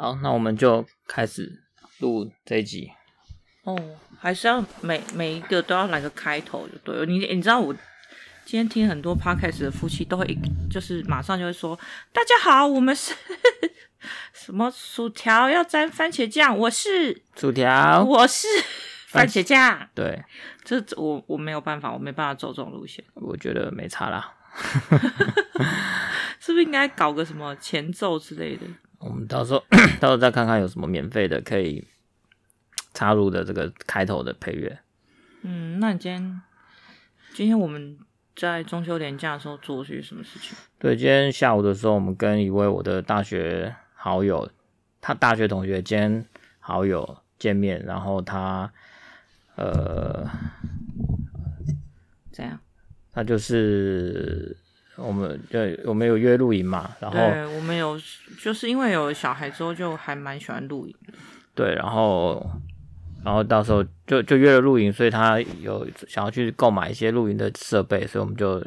[0.00, 1.62] 好，那我们就开始
[1.98, 2.90] 录这一集。
[3.64, 3.78] 哦，
[4.18, 7.04] 还是要每每一个都要来个开头就对了。
[7.04, 7.70] 你你知道我
[8.46, 10.26] 今天听很多 podcast 的夫妻都会
[10.70, 11.78] 就是马上就会说
[12.14, 13.14] ：“大家好，我们是
[14.32, 16.56] 什么薯条要沾番茄酱？
[16.56, 18.48] 我是薯条，我是
[19.06, 20.24] 番茄酱。”对，
[20.64, 23.04] 这我我没有办法，我没办法走这种路线。
[23.12, 24.32] 我觉得没差啦。
[26.40, 28.62] 是不是应该搞个什么前奏之类的？
[29.00, 29.64] 我们到时候
[29.98, 31.86] 到时候再看看有什么免费的可以
[32.92, 34.78] 插入的这个开头的配乐。
[35.42, 36.42] 嗯，那你今天
[37.34, 37.98] 今天我们
[38.36, 40.54] 在中秋连假的时候做些什么事情？
[40.78, 44.50] 对，今天下午的时候，我们跟一位我的大学好友，
[45.00, 46.26] 他大学同学兼
[46.58, 48.70] 好友见面，然后他
[49.56, 50.28] 呃，
[52.30, 52.60] 怎样？
[53.12, 54.56] 他就是。
[55.00, 57.98] 我们对，我们有约露营嘛，然后对，我们有，
[58.42, 61.14] 就是因为有小孩之后，就还蛮喜欢露营的。
[61.54, 62.44] 对，然后，
[63.24, 68.62] 然后到时候就就约了露营，所以他有想要去购买一些露营的设备，所以我们就，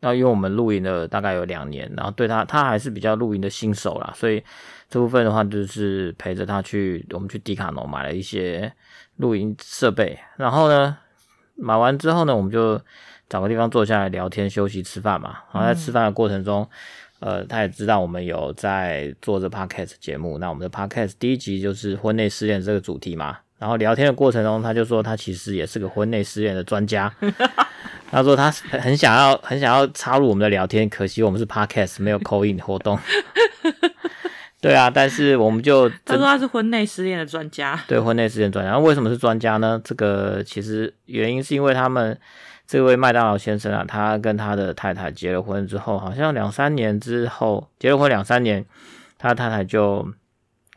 [0.00, 4.42] 那因为我们露营了大概有两年，然后对他，他还是比较露营的新手啦，所以
[4.88, 8.72] 这部分的话就是陪着他去，我们去迪卡侬买了一些
[9.16, 10.96] 露营设备，然后呢，
[11.56, 12.80] 买完之后呢，我们就。
[13.28, 15.36] 找个地方坐下来聊天、休息、吃饭嘛。
[15.52, 16.68] 然后在吃饭的过程中，
[17.20, 20.38] 嗯、呃，他也知道我们有在做这 podcast 节目。
[20.38, 23.38] 那我们的 podcast 第一集就是婚内失恋这个主题嘛。
[23.58, 27.12] 然后聊天的过程中，他就说他其实也是个婚内失恋的专家。
[28.10, 32.96] 他说他很想要、很想要插入我们的聊天，可惜我们是 podcast 没有 call in 活动。
[34.62, 37.78] 对啊，但是我们就 他说他是婚内失恋的专家。
[37.88, 38.70] 对，婚内失恋专家。
[38.70, 39.80] 然后为什么是专家呢？
[39.84, 42.16] 这个其实原因是因为他们。
[42.68, 48.62] 这位麦当劳先生啊，他跟他的太太结了婚之后，好像两三年之后结了婚两三年，
[49.16, 50.06] 他太太就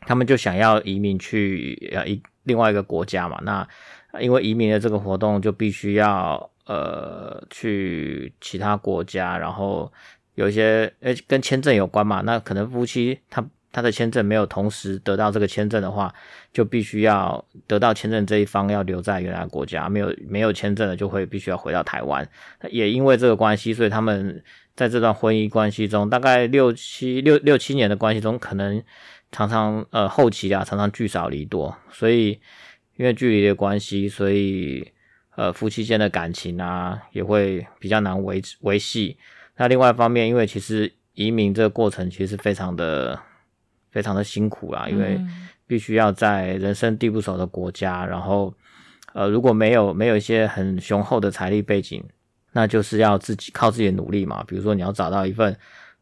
[0.06, 3.38] 他们就想要移民去呃一另外一个国家嘛。
[3.42, 3.68] 那
[4.20, 9.92] 因为移民的这个活动就必须要呃去其他国家，然后
[10.34, 12.22] 有一些呃跟签证有关嘛。
[12.22, 13.44] 那可能夫妻他。
[13.72, 16.14] 他的签证没有同时得到这个签证的话，
[16.52, 22.28] 就必须要得到签证这一方要留在原来国家，没有没有签证的就会必须要回到台湾。
[22.68, 24.44] 也因为这个关系，所以他们
[24.76, 28.82] 在这段婚姻关系中，大概六七六六七年的关系中，可能
[29.30, 31.74] 常常呃后期啊常常聚少离多。
[31.90, 32.38] 所以
[32.96, 34.86] 因为距离的关系，所以
[35.34, 39.16] 呃夫妻间的感情啊也会比较难维维系。
[39.56, 43.18] 那另外一方面，因为其实移民这个过程其实非常的。
[43.92, 45.20] 非常的辛苦啦，因为
[45.66, 48.52] 必须要在人生地不熟的国家，嗯、然后
[49.12, 52.02] 呃如果没有没有一些很雄厚的财力背景，
[52.52, 54.42] 那就是要自己靠自己的努力嘛。
[54.48, 55.54] 比如说你要找到一份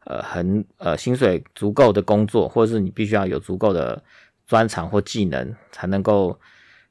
[0.05, 4.01] 呃很呃薪水足够的工作，或者是你必须要有足够的
[4.47, 6.37] 专长或技能才能够，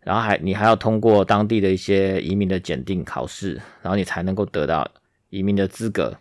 [0.00, 4.86] 然后还你还要通过当地的一些移民的检定考试，然后你才能够得到
[5.30, 6.14] 移民的资格。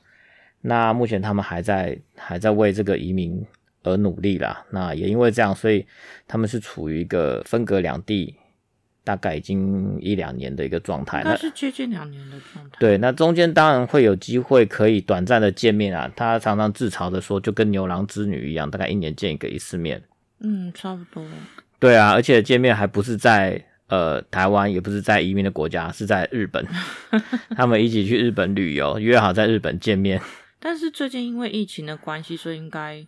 [0.61, 3.45] 那目前他们还在还在为这个移民。
[3.83, 5.85] 而努力啦，那也因为这样，所以
[6.27, 8.35] 他们是处于一个分隔两地，
[9.05, 11.21] 大概已经一两年的一个状态。
[11.23, 12.77] 那是接近两年的状态。
[12.79, 16.11] 对，那中间当然会有机会可以短暂的见面啊。
[16.13, 20.03] 他常常自嘲的说，就跟牛郎织女一样，大概一年见一个一次面。
[20.41, 21.25] 嗯，差不多。
[21.79, 26.65] 对啊，而且见面还不是在呃台湾，也不是在移民的国家，是在日本。
[27.55, 30.21] 他们一起去日本旅游，约好在日本见面。
[30.59, 33.07] 但是最近因为疫情的关系，所以应该。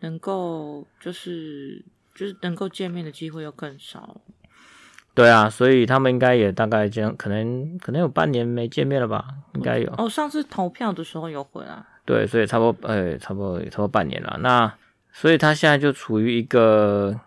[0.00, 1.82] 能够就是
[2.14, 4.20] 就是能够见面的机会又更少，
[5.14, 9.92] 对啊，所以他们应该也大概这样，可能可能有半年没见面了吧，应该有。
[9.96, 11.82] 哦，上次投票的时候有回来。
[12.04, 14.38] 对，所以差不多，哎，差不多差不多半年了。
[14.42, 14.72] 那
[15.12, 17.18] 所以他现在就处于一个，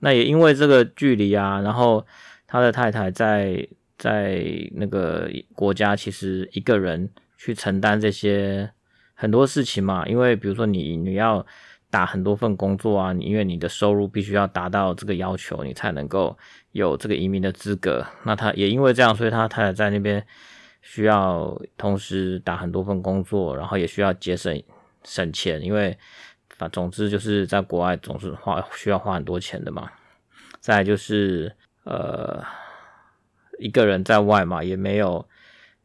[0.00, 2.06] 那也因为这个距离啊，然后
[2.46, 3.68] 他的太太在
[3.98, 4.42] 在
[4.72, 8.70] 那个国家，其实一个人去承担这些
[9.14, 11.46] 很多事情嘛，因为比如说你你要。
[11.94, 16.36] 打很多份工作啊，你因为你的收入必须要达到这个要求，你才能够
[16.72, 18.04] 有这个移民的资格。
[18.24, 20.26] 那他也因为这样，所以他他也在那边
[20.82, 24.60] 需要同时打很多份工作，然后也需要节省
[25.04, 25.96] 省钱，因为
[26.56, 29.88] 反总之就是在国外总是花需要花很多钱的嘛。
[30.58, 31.54] 再就是
[31.84, 32.42] 呃
[33.60, 35.24] 一个人在外嘛，也没有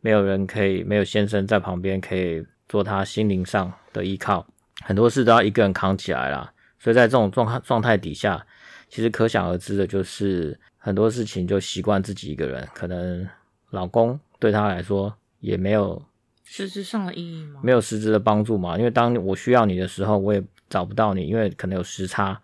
[0.01, 4.47] 没有人可以没有先生在旁边可以做他心灵上的依靠。
[4.83, 8.45] 很多事都要一个人扛起来啦，所以在这种状态状态底下，
[8.89, 12.67] 其实可想而知的就是很多事情就习惯自己一个人。
[12.73, 13.27] 可能
[13.69, 16.01] 老公对他来说也没有
[16.43, 17.59] 实质上的意义吗？
[17.63, 22.41] 没有实质的帮助嘛，因为当我需要你的时候，我也找不到你，因为可能有时差。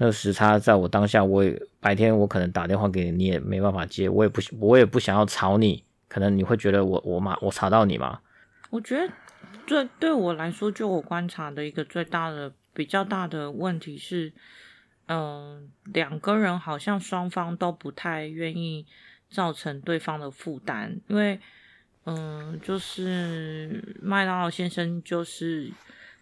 [0.00, 8.20] 那个时差在我当下，我也白天我可能打电话给你，你也没办法接，我也不我也不想要吵你，可能你会觉得我我嘛我吵到你吗？
[8.70, 9.12] 我觉得
[9.66, 14.32] 对对我来说，就我观察的一个最大的比较大的问题是，
[15.06, 15.62] 嗯、呃，
[15.92, 18.86] 两个人好像双方都不太愿意
[19.28, 21.40] 造成对方的负担，因为
[22.04, 25.72] 嗯、就是麦当劳先生就是。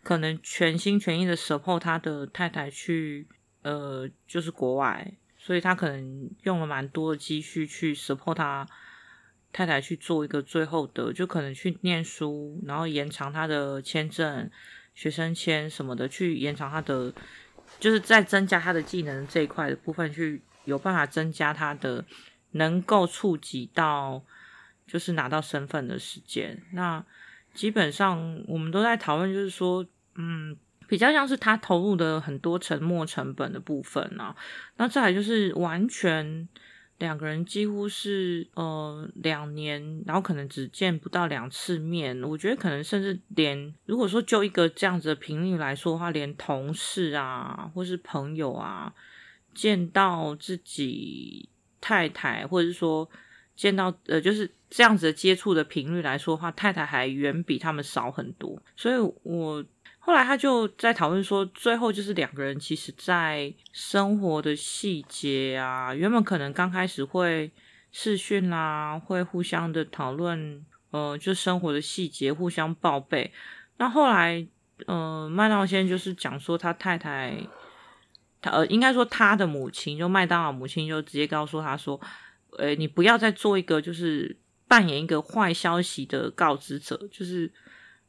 [0.07, 3.27] 可能全心全意的 support 他的太太去，
[3.63, 8.65] 呃，就是国外，所以他可能用了蛮多的积蓄去 support 他
[9.57, 14.51] 太太去做一个最后的，就可能去念书，然后延长他的签证、
[14.95, 17.11] 学生签什么的，去延长他的，
[17.81, 22.05] 就是在增加他的技能这一块的部分，去有办法增加他的
[22.51, 24.23] 能够触及到，
[24.87, 26.63] 就是拿到身份的时间。
[26.73, 27.03] 那
[27.55, 29.87] 基本上我们都在讨论，就是说。
[30.19, 30.57] 嗯，
[30.89, 34.35] 比较像是他投入的很多沉没成本的部分啊，
[34.79, 36.49] 那再来就是完全
[36.99, 42.23] 两个人几乎是呃两年，然后可能只见不到两次面。
[42.23, 48.95] 我觉得可能甚至连如果说就一个这样子的频率来说的话，连同事啊或是朋友啊
[49.55, 51.49] 见到自己
[51.81, 53.09] 太太，或者是说
[53.55, 58.63] 见到呃就是这样子的接触的频率来说的话，太太还远比他们少很多。
[58.77, 59.65] 所以我。
[60.07, 67.51] 后来他就在讨论说，最后就是两个人其实，在生活的细节啊，原本可能刚开始会
[67.91, 73.33] 视讯啦，会互相的讨论，呃，就生活的细节，互相报备。
[73.79, 74.47] 那后来，
[74.87, 77.37] 呃，麦当劳先生就是讲说，他太太，
[78.41, 82.01] 他呃，应该说他的母亲，就麦当劳母亲就直接告诉他说，
[82.59, 84.37] 呃，你不要再做一个就是
[84.69, 87.53] 扮演一个坏消息的告知者，就是。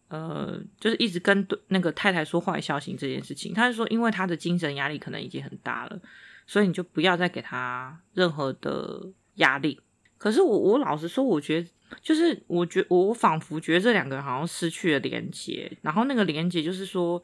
[0.09, 5.99] 呃，就是一直跟那个太太说坏消息这件事情，他是说，因为他的精神压力可能已经很大了，
[6.45, 9.05] 所以你就不要再给他任何的
[9.35, 9.79] 压力。
[10.17, 11.69] 可是我我老实说，我觉得
[12.01, 17.21] 就是我觉我仿佛觉得这两个人好像失去了连接，然后那个连接就是说，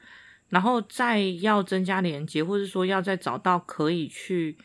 [0.50, 4.58] 然后再要增加连接，或者说要再找到可以去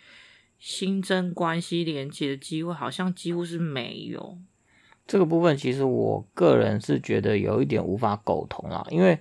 [0.59, 4.39] 新增关系连接的机会，好像几乎是没有。
[5.09, 9.19] 这个部分其实我个人是觉得有一点无法苟同啊，因为，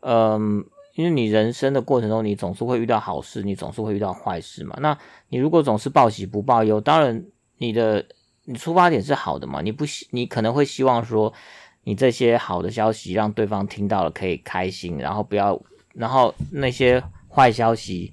[0.00, 0.64] 嗯，
[0.94, 4.74] 因为你人生的过程中，你总是会遇到好事，你总是会遇到坏事嘛。
[4.80, 4.96] 那
[5.28, 7.22] 你如果总是报喜不报忧，当然
[7.58, 8.06] 你的
[8.46, 11.32] 你出发点是好的嘛，你不希你可能会希望说，
[11.84, 15.60] 你这些好的消息让对方听到了可以开心，然后不要，
[15.92, 18.12] 然后那些坏消息。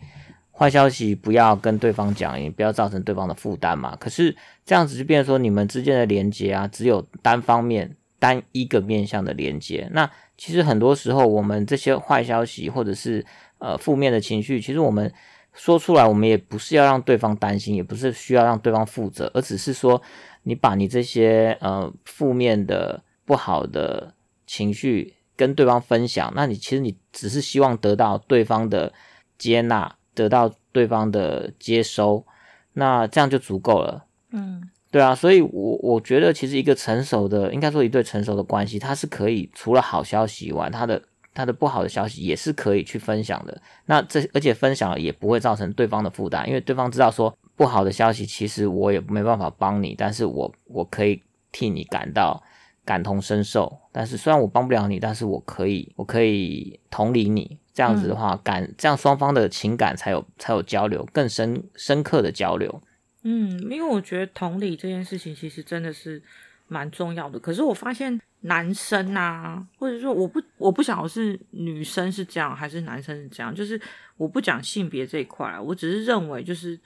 [0.58, 3.94] 坏消息不要跟对方讲，也不要造成对方的负担嘛。
[3.98, 4.34] 可是
[4.66, 9.88] 这样子就变成说，你们之间的连接啊，只有单方面、单一个面向的连接。
[9.92, 13.26] 那其实很多时候，我们这些坏消息或者是
[13.60, 15.14] 呃负面的情绪，其实我们
[15.54, 20.02] 说出来，我们也不是要让对方担心，也不是需要让对方负责，而只是说，
[20.44, 24.14] 你把你这些呃负面的不好的
[24.48, 28.92] 情绪跟对方分享，那你其实你只是希望得到对方的
[29.38, 29.96] 接纳。
[30.16, 32.26] 得到对方的接收，
[32.72, 34.05] 那这样就足够了。
[34.36, 34.62] 嗯，
[34.92, 41.02] 对啊，所以我，我我觉得其实一个成熟的，应该说一对成熟的关系，它是可以除了好消息以外，它的
[41.34, 43.62] 它的不好的消息也是可以去分享的。
[43.86, 52.44] 那这而且分享了也不会造成对方的负担，因为对方知道说不好的消息，其实我也没办法帮你，但是我我可以替你感到
[52.84, 53.80] 感同身受。
[53.92, 57.58] 但是虽然我帮不了你，但是我可以我可以同理你。
[57.74, 62.82] 这样子的话，感这样双方的情感才有才有交流，更深深刻的交流。
[63.28, 66.22] 嗯，因为我觉得同理这件事情其实真的是
[66.68, 67.40] 蛮重要的。
[67.40, 73.82] 可是我发现男生啊，或者说我不我不晓得是女生是这样还是男生是这样，就是
[74.18, 76.80] 我不讲性别这一块，我只是认为就是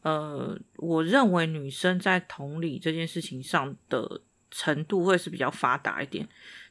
[0.00, 6.26] 呃，我认为女生在同理这件事情上的程度会是比较发达一点。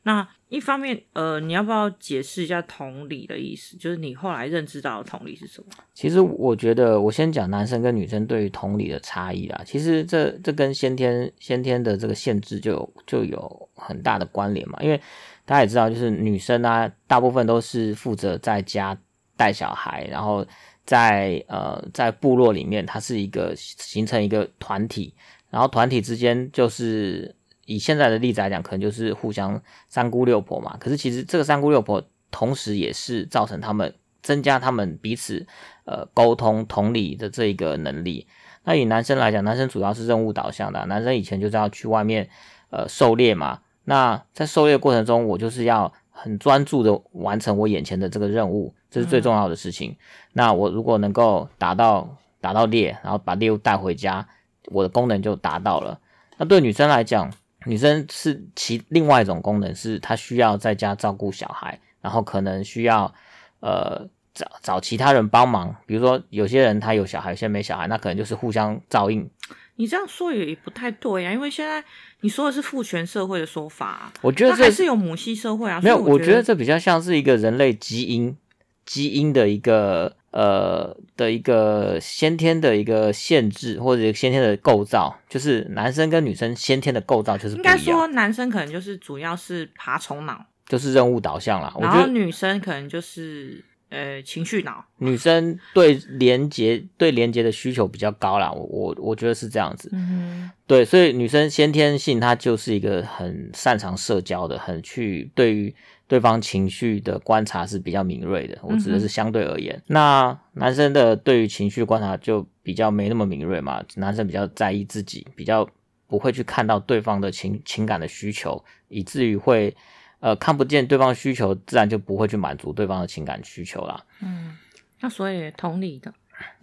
[0.08, 3.76] 那一方面，呃，你要不要解释一下同理的意思？
[3.76, 5.68] 就是你后来认知到的同理是什么？
[5.96, 9.60] 其实我觉得，我先讲男生跟女生对于同理的差异啦。
[9.66, 14.78] 其实这这跟先天先天的这个限制就有就有很大的关联嘛。
[14.80, 15.02] 因为
[15.44, 18.96] 大家也知道，就是女生啊，大部分都是负责在家
[19.36, 20.46] 带小孩，然后
[20.86, 25.16] 在呃在部落里面，它是一个形成一个团体，
[25.50, 27.35] 然后团体之间就是。
[27.66, 30.78] 以现在的例子来讲，可能就是互相三姑六婆嘛。
[30.80, 35.46] 可是其实这个三姑六婆，同时也是造成他们增加他们彼此
[35.86, 38.28] 呃沟通同理的这一个能力。
[38.64, 42.30] 那以男生来讲，男生主要是任务导向的，男生以前就是要去外面
[42.70, 43.60] 呃狩猎嘛。
[43.84, 49.92] 那在狩猎过程中，我就是要很专注的完成我眼前的这个任务，这是最重要的事情。
[49.92, 49.98] 嗯、
[50.34, 54.28] 那我如果能够打到打到猎，然后把猎物带回家，
[54.72, 56.00] 我的功能就达到了。
[56.38, 57.32] 那对女生来讲，
[57.66, 63.14] 女生是其另外一种功能，是她需要在家照顾小孩，然后可能需要
[63.60, 65.76] 呃找找其他人帮忙。
[65.86, 69.30] 比如说有些人他有小孩，有些人没小孩，那可能就是互相照应。
[69.78, 71.84] 你这样说也不太对呀、啊，因为现在
[72.22, 75.82] 你说的是父权社会的说法、啊，我觉得这还是有母系社会啊。
[75.82, 78.38] 没有，我觉，我觉得这比较像是一个人类基因
[78.86, 87.78] 基因的一个呃的一个先天的一个限制，或者先天的构造，就是男生跟女生先天的构造就是不一样。
[87.80, 91.74] 应该说男生可能就是主要是爬虫脑，就是任务导向啦。
[91.80, 93.64] 然后女生可能就是。
[93.90, 105.74] 呃，情绪脑，女生对连接对连接的需求比较高啦，我我我觉得是这样子，嗯，对，所以女生先天性她就是一个很擅长社交的，很去对于
[106.08, 109.76] 对方情绪的观察是比较敏锐的，我指的是相对而言。
[109.76, 115.68] 嗯、那男生的对于情绪观察就比较没那么敏锐嘛，男生比较在意自己，比较
[116.08, 119.76] 不会去看到对方的情情感的需求，以至于会。
[120.22, 124.04] 呃，看不见对方需求，自然就不会去满足对方的情感需求啦。
[124.22, 124.58] 嗯，
[125.02, 126.12] 那所以同理的，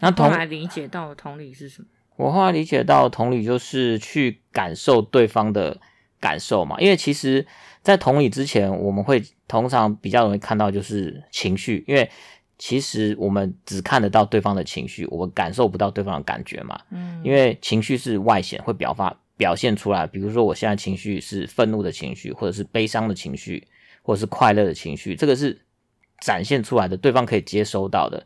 [0.00, 1.86] 那同后来理解到的同理是什么？
[2.16, 5.80] 我后来理解到的同理就是去感受对方的
[6.22, 6.80] 感受嘛。
[6.80, 7.46] 因为其实，
[7.82, 12.10] 在同理之前，我们会通常比较容易看到就是情绪，因为
[12.56, 16.80] 其实我们只看得到对方的情绪，我们感受不到对方的感觉嘛。
[16.90, 19.14] 嗯，因为情绪是外显，会表发。
[19.34, 23.66] 表现出来，比如说我现在情绪是愤怒的情绪，或者是悲伤的情绪，
[24.02, 25.64] 或者是快乐的情绪，这个是
[26.20, 28.24] 展现出来的，对方可以接收到的。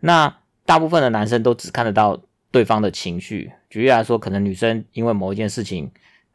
[0.00, 3.52] 那大部分的男生都只看得到对方的情绪。
[3.70, 5.88] 举例来说，可能女生因为某一件事情，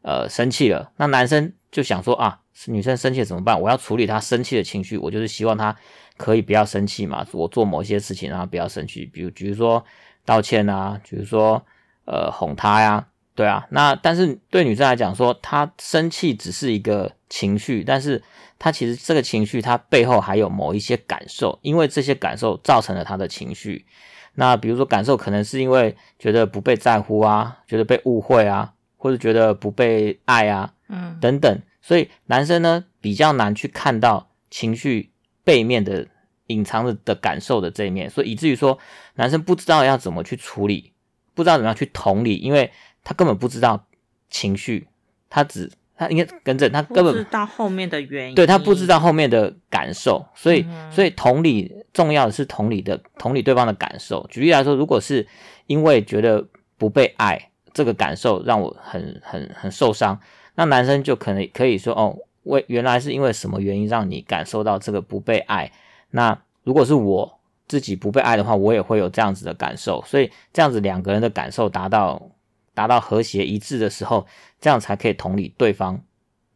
[0.04, 3.58] 呃，生气了，那男生就想说啊，女生生气了怎么办？
[3.58, 5.74] 我要处理她生气的情绪，我就是希望她
[6.18, 7.26] 可以不要生气嘛。
[7.32, 9.82] 我做某些事情让她不要生气，比如，比如说
[10.26, 11.64] 道歉啊，比如说
[12.04, 13.06] 呃哄她呀。
[13.34, 18.22] 对啊，那但是对女生来讲说，她生气只是一个情绪，但是
[18.60, 23.86] 她其实这个情绪她背后还有某一些感受，因为这些感受造成了她的情绪。
[24.34, 31.60] 那比如说感受可能是因为觉得不被在乎啊，觉得被误会啊，或者觉得不被爱啊，嗯，等等。
[31.82, 35.10] 所以男生呢比较难去看到情绪
[35.44, 36.08] 背面的
[36.46, 38.78] 隐藏着的感受的这一面，所以以至于说
[39.16, 40.94] 男生不知道要怎么去处理，
[41.34, 42.72] 不知道怎么样去同理，因为。
[43.06, 43.86] 他根本不知道
[44.30, 44.88] 情绪，
[45.28, 54.26] 他只他应该跟着他根本不知道后面的原因，对，他不知道后面的感受，所以、嗯、所以同理重要的是同理的同理对方的感受。
[54.30, 55.28] 举例来说，如果是
[55.66, 60.18] 因为觉得不被爱这个感受让我很很很受伤，
[60.54, 65.70] 那男生就可能可以说哦，为原来是因为什么原因让你感受到这个不被爱？
[66.12, 72.30] 那如果是我自己不被爱的话，我也会有这样子的感受，所以这样子两个人的感受达到。
[72.76, 74.26] 达到和谐一致的时候，
[74.60, 76.02] 这样才可以同理对方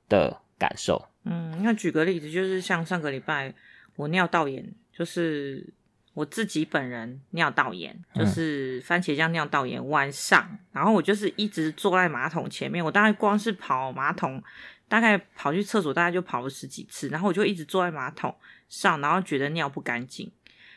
[0.08, 1.00] 的感受。
[1.22, 3.54] 嗯，那举个例子，就是像上个礼拜
[3.94, 5.72] 我尿道炎，就是
[6.18, 9.88] 我自己本人尿道炎，就是番茄酱尿道炎。
[9.88, 14.42] 晚上，然后我就是一直坐在马桶前面，我大概光是跑马桶，
[14.88, 18.34] 大概跑去厕所，大概就跑了十几次，然后我就一直坐在马桶
[18.68, 20.28] 上，然后觉得尿不干净。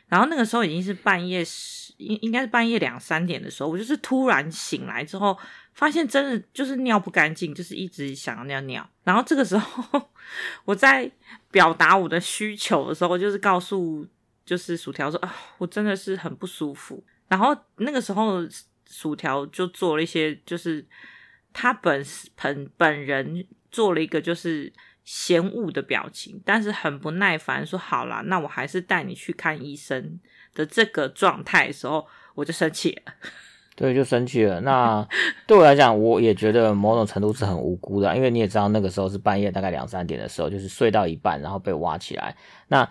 [0.08, 5.36] 然后那个时候已经是半夜十，应应该是半夜两三点的时候，我就是突然醒来之后，
[5.74, 8.88] 发现真的就是尿不干净，就是一直想要尿尿。
[9.04, 10.10] 然后这个时候
[10.66, 11.10] 我在
[11.50, 14.06] 表达我的需求的时候，就是告诉
[14.52, 17.02] 就是薯条说啊，我真的是很不舒服。
[17.30, 18.40] 然后那个时候
[18.86, 20.86] 薯条就做了一些，就是
[21.54, 22.06] 他本
[22.36, 24.74] 本本人做了一个就是。
[25.04, 30.20] 嫌恶的表情，但是很不耐烦，说：“好啦，那我还是带你去看医生。”
[30.54, 32.06] 的这个状态的时候，
[32.36, 33.14] 我就生气了。
[33.76, 34.62] 对，就生气了。
[34.62, 35.06] 那
[35.48, 42.38] 对我来讲，我也觉得某种程度是很无辜的，因为你也知道，那个时候是半夜大概两三点的时候，就是睡到一半，然后被挖起来。
[42.68, 42.88] 那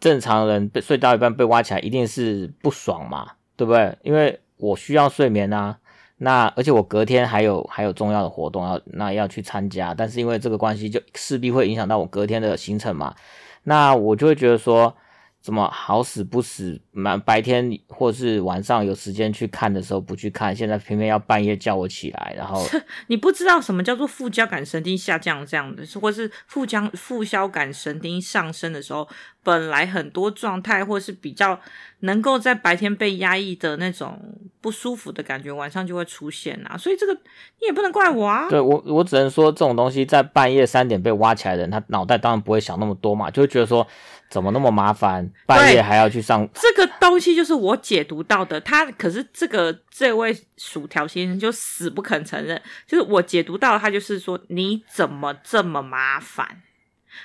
[0.00, 3.96] 正常人被睡到一半被挖起来，一定是不爽嘛，对不对？
[4.02, 5.78] 因为我需要睡眠啊。
[6.20, 13.14] 那而且我隔天还有还有重要的活动要那要去参加，但是因为这个关系，就势必会影响到我隔天的行程嘛。
[13.62, 14.92] 那我就会觉得说，
[15.40, 22.66] 怎么好死不死，满白天或是晚上有时间去看的时候不去看，现在偏偏要半夜叫我起来，然后
[23.06, 29.08] 你不知道什么叫做副交感神经下降这样的，或是副交副交感神经上升的时候，
[29.48, 31.58] 本来很多状态或是比较
[32.00, 34.20] 能够在白天被压抑的那种。
[34.60, 36.76] 不舒服的感觉，晚上就会出现啊。
[36.76, 38.48] 所以这个你也不能怪我啊。
[38.50, 43.86] 对我，我只能说这种东西在半夜三点被挖起来的人，他脑袋当然不会想那么多嘛，就会觉得说
[44.28, 46.46] 怎么那么麻烦，半夜还要去上。
[46.54, 56.62] 这个东西就是我解读到的，他可是这个这位薯条先生就死不肯承认，就是我解读到他就是说你怎么这么麻烦。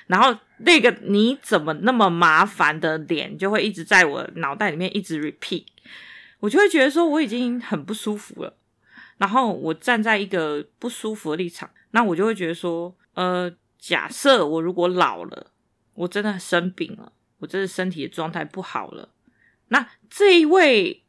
[0.06, 5.64] 然后那个你怎么那么麻烦的脸就会一直在我脑袋里面一直 repeat，
[6.40, 8.56] 我就会觉得说我已经很不舒服了。
[9.18, 15.52] 然后我站在一个不舒服的立场，那我就会觉得说，呃，假设我如果老了，
[15.94, 19.10] 我真的生病了，我真的身体的状态不好了，
[19.68, 21.04] 那这一位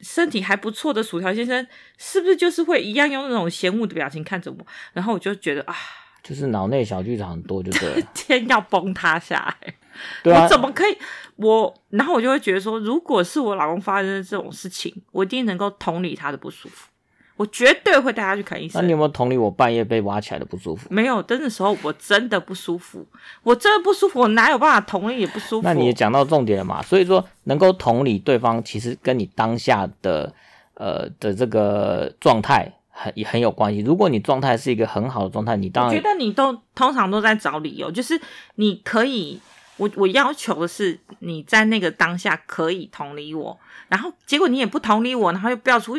[0.00, 1.66] 身体还不错的薯条先生，
[1.98, 4.66] 是不是就是会一样用那种嫌恶的表情看着我？
[4.94, 5.76] 然后我就觉得啊。
[6.22, 8.06] 就是脑内小剧场很多，就对了。
[8.14, 9.74] 天要崩塌下来，
[10.22, 10.96] 对啊，我怎么可以？
[11.36, 16.88] 我然后我就会觉得说，如果是我老公发生这种事情，我一定能够同理他的不舒服，
[17.36, 18.82] 我绝对会带他去看医生。
[18.82, 20.86] 那你有没有同理我半夜被挖起来的不舒服？
[20.90, 23.06] 没有，真的时候我真的不舒服，
[23.42, 25.66] 我真的不舒服，我哪有办法同理也不舒服？
[25.66, 26.82] 那你也讲到重点了嘛？
[26.82, 30.34] 所以说，能够同理对方，其实跟你当下的
[30.74, 32.70] 呃的这个状态。
[33.00, 33.80] 很也很有关系。
[33.80, 38.20] 如果你状态是一个很好的状态，你当然我觉得你都通常都在找理由，就是
[38.56, 39.40] 你可以，
[39.78, 45.98] 我我要求的是你在那个当下可以同理我，然后结果你也不同理我，然后又不要出，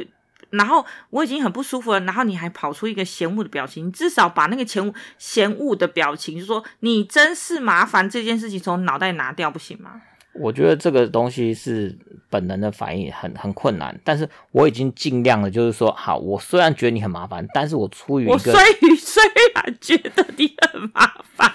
[0.52, 10.02] 然后我已经很不舒服了，然后你还跑出一个嫌恶的表情，你至少把那个嫌恶嫌恶的表情，就是说你真是麻烦这件事情从脑袋拿掉不行吗？
[10.34, 11.98] 我觉得这个东西是
[12.30, 14.00] 本能的反应，很很困难。
[14.04, 18.54] 但是我已经尽量了，就是说，好，我虽然觉得你很麻烦，但是我出于一个，我虽
[18.98, 19.24] 虽
[19.56, 21.54] 然觉得你很麻烦，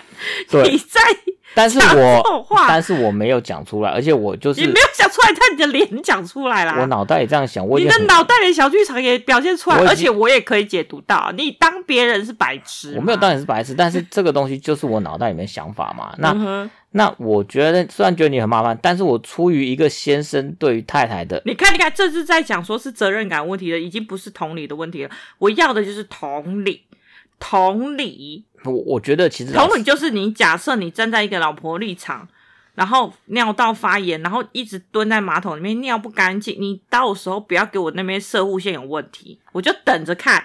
[0.64, 1.00] 你在。
[1.56, 6.78] 但是我，但是我没有讲出来，而且我就是你没有讲出来，但你的脸讲出来了。
[6.78, 12.92] 我脑袋也这样想，我你的脑袋里小剧场也表现出来，而且我也可以解读到，你当别人是白痴。
[12.96, 16.14] 我没有当你是白痴，但是这个东西就是我脑袋里面想法嘛。
[16.18, 25.10] 那、嗯、那我觉得，虽然觉得你很麻烦，但是我出于一个先生对于太太的，你看，你看，这是在讲说是责任感问题了，已经不是同理的问题了。
[25.38, 26.82] 我要的就是同理，
[27.40, 28.44] 同理。
[28.66, 32.28] 我我觉得其实同理就是你假设你站在一个老婆立场，
[32.74, 40.44] 然后尿道发炎，然后一直蹲在马桶里面尿不干净，你到时候不要给我那边射护线有问题，我就等着看。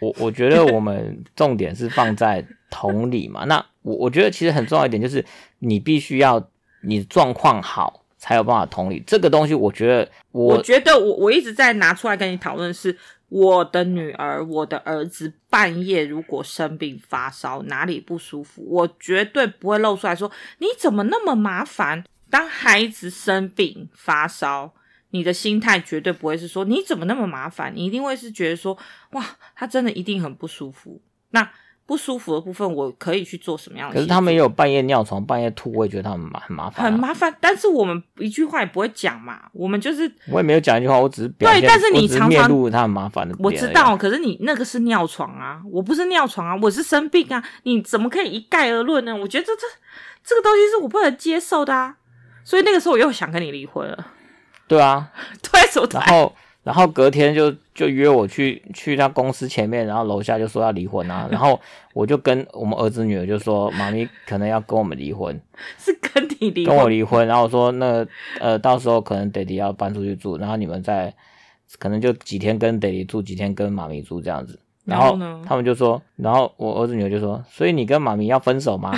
[0.00, 3.44] 我我觉得我们重点是放在同理嘛。
[3.44, 5.24] 那我我觉得其实很重要一点就是
[5.58, 6.48] 你必须要
[6.82, 9.54] 你状况好才有办法同理这个东西。
[9.54, 12.96] 我觉得我我觉得我我一直在拿出来跟你讨论是。
[13.30, 22.04] 我的女儿，我的儿子半夜如果生病发烧，哪里不舒服，我绝对不会露出来说你怎么那么麻烦。
[22.28, 24.74] 当孩子生病发烧，
[25.10, 28.76] 你的心态绝对不会是说你怎么那么麻烦，你一定会是觉得说
[29.12, 29.24] 哇，
[29.56, 31.00] 他真的一定很不舒服。
[31.30, 31.50] 那。
[31.90, 33.94] 不舒服的部分，我可以去做什么样的？
[33.96, 37.34] 可是他们也有半夜尿床、半夜吐，我也觉得他们很麻烦、啊，很麻烦。
[37.40, 41.60] 但是我们一句话也不会讲嘛，我们就是我也没有讲一句话，我只是表，对。
[41.66, 43.96] 但是你常常面露他很麻烦的，我知道。
[43.96, 49.16] 可是你那个是尿床啊，我不是尿床啊，我是生病啊，你怎么可以一概而论呢？
[49.16, 49.62] 我觉得这这
[50.22, 51.96] 这个东西是我不能接受的啊。
[52.44, 54.06] 所以那个时候我又想跟你离婚了。
[54.68, 55.10] 对啊，
[55.42, 55.88] 对，什么？
[55.92, 56.32] 然后。
[56.62, 61.58] 然后隔天就就约我去去他公司前面，然后楼下就说要离婚啊， 然后
[61.94, 65.40] 我就跟我们儿子女儿就说，妈咪可能要跟我们离婚，
[65.78, 68.06] 是跟你离婚，跟我离婚，然后我说那
[68.40, 71.14] 呃到时候可能爹地要搬出去住，然后你们再
[71.78, 78.92] 可能就几天跟爹地住，几天跟妈咪住这样子，然后他们就说，然后我儿子女儿就说，所以你跟妈咪要分手吗？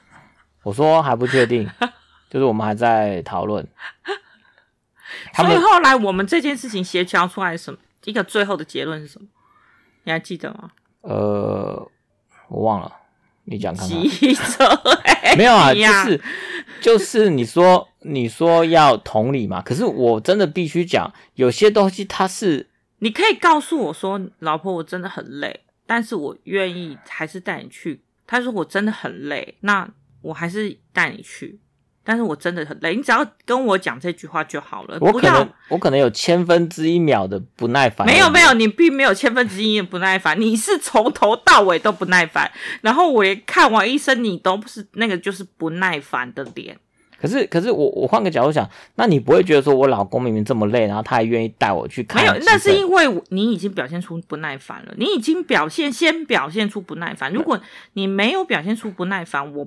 [0.64, 1.68] 我说还不确定，
[2.30, 3.66] 就是我们还在讨论。
[5.34, 9.26] 所以后来我们这件事情协调出来什么一个最后的结论是什么？
[10.04, 10.70] 你还记得吗？
[11.02, 11.90] 呃，
[12.48, 12.92] 我忘了，
[13.44, 13.88] 你讲看
[15.36, 16.22] 没有啊，就是
[16.80, 28.02] 就是你说你说要同理嘛，可是我真的必须讲，有些东西它是你可以告诉我说，老婆，我真的很累，但是我愿意还是带你去。
[28.26, 29.88] 他说我真的很累，那
[30.22, 31.60] 我还是带你去。
[32.06, 34.98] 但是我真的很累，你只要跟我讲这句话就好了。
[35.00, 38.06] 我可能我可能有千分之一秒的不耐烦。
[38.06, 42.50] 没有没有，你并没有千分之一的不耐烦，你是从头到尾都不耐烦。
[42.82, 46.76] 然后我连看完医生，你都不是那个就是不耐烦的脸。
[47.18, 52.20] 可是可是我我换个角度想，那你不会觉得说我老公明明这么累，然后他还愿意带我去看？
[52.20, 54.92] 没有，那是因为你已经表现出不耐烦了。
[54.98, 57.32] 你已经表现先表现出不耐烦。
[57.32, 57.58] 如果
[57.94, 59.66] 你没有表现出不耐烦，我。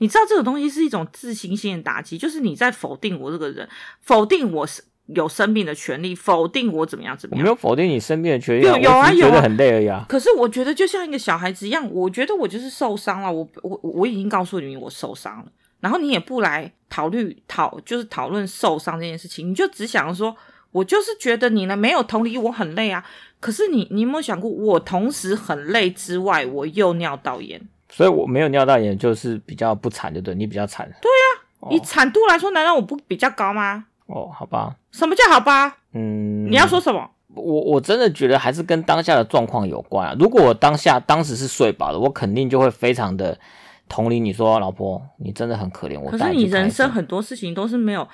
[0.00, 3.68] 你知道这个东西是一种自信心的打击，就是你在否定我这个人，
[4.00, 7.42] 否定我是有生病的权利，否定我怎么样怎么样。
[7.42, 10.06] 我没有否定你生病的权利，有有啊有啊，觉得很累而已啊。
[10.08, 15.46] 可是我觉得就像一个小孩子一样，我觉得我就是受伤了，我我我已经告诉你我受伤了，
[15.80, 20.34] 然后你也不来讨论讨就是讨论受伤这件事情，你就只想说，
[20.72, 23.04] 我就是觉得你呢没有同理我很累啊。
[23.40, 27.60] 可是你你有没有想过，我同时很累之外，我又尿道炎，
[27.90, 30.34] 所以我没有尿道炎就是比较不惨，对不对？
[30.34, 30.88] 你比较惨。
[31.02, 33.84] 对呀、啊，以惨度来说，难道我不比较高吗？
[34.06, 34.74] 哦，好吧。
[34.92, 35.76] 什么叫好吧？
[35.92, 37.10] 嗯，你要说什么？
[37.34, 40.16] 我我真的觉得还是跟当下的状况有关啊。
[40.18, 43.38] 如果我当下当时是睡饱了，我肯定就会非常的
[43.88, 45.98] 同理你说，老婆，你真的很可怜。
[45.98, 48.08] 我可是你人生很多事情都是没有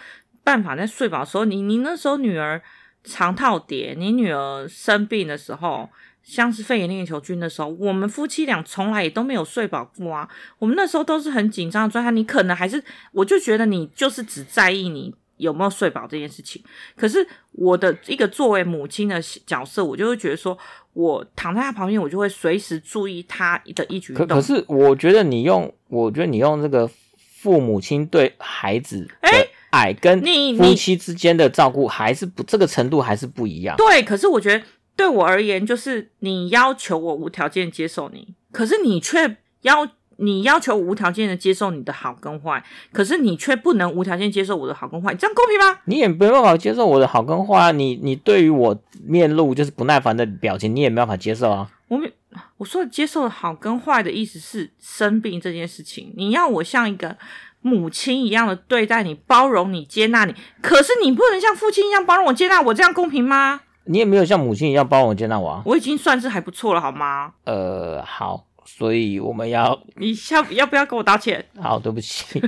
[0.44, 2.60] 办法在睡饱的时候，你你那时候女儿
[3.04, 5.88] 肠套叠，你女儿生病的时候，
[6.26, 10.28] 像是肺炎链球菌的时候，我们夫妻俩从来也都没有睡饱过啊。
[10.58, 15.14] 我们那时候都是很紧张的状态，你可能还是，我就觉得你就是只在意你。
[15.38, 16.62] 有没有睡饱这件事情？
[16.96, 17.18] 可是
[17.52, 20.56] 我的一个作为母亲的角色，我就会觉得说，
[20.94, 24.26] 我躺在他旁边，我就会随时注意他的一举一动。
[24.26, 30.18] 可可是，我觉得你用，我觉得你用这个父母亲对孩子的爱跟
[30.56, 33.76] 夫妻之间的照顾，还是不这个程度还是不一样。
[33.76, 34.64] 对，可是我觉得
[34.96, 39.86] 对我而言，就是你要求我无条件接受你，可是你却要。
[40.18, 45.78] 你要求无条件的接受你的好跟坏，可是你却不能无条件接受我的好跟坏，这样公平吗？
[45.84, 51.70] 你也没办法接受我的好跟坏，你你对于我面露就是不耐烦的表情，你也没办法接受啊。
[51.88, 52.00] 我
[52.56, 57.18] 我说的接受好跟坏的意思是生病这件事情，你要我像一个
[57.60, 63.60] 母亲一样的对待你，包容你，接纳你，可是你不能像父亲一样包容我，接纳我，这样公平吗？
[63.86, 65.62] 你也没有像母亲一样包容我，接纳我啊。
[65.64, 67.32] 我已经算是还不错了，好吗？
[67.44, 68.44] 呃，好。
[68.68, 71.46] 所以我们要，你要要不要跟我道歉？
[71.62, 72.42] 好，对不起，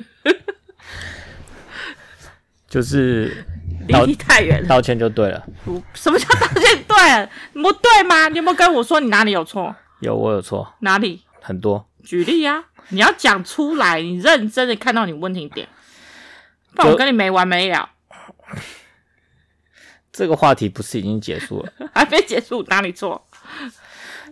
[2.69, 3.47] 就是
[3.87, 5.47] 离你太远了，道歉就对了。
[5.95, 7.31] 什么叫道歉对了？
[7.55, 8.29] 不对吗？
[8.29, 9.73] 你有没有跟我说你哪里有错？
[10.01, 10.75] 有，我有错。
[10.81, 11.23] 哪里？
[11.41, 11.89] 很多。
[12.03, 12.65] 举例啊！
[12.89, 15.69] 你要讲出来，你认真的看到你问题点，
[16.75, 17.91] 不然我跟你没完没了。
[20.19, 21.73] 这个话题不是已经结束了？
[21.95, 23.25] 还没结束，哪里错？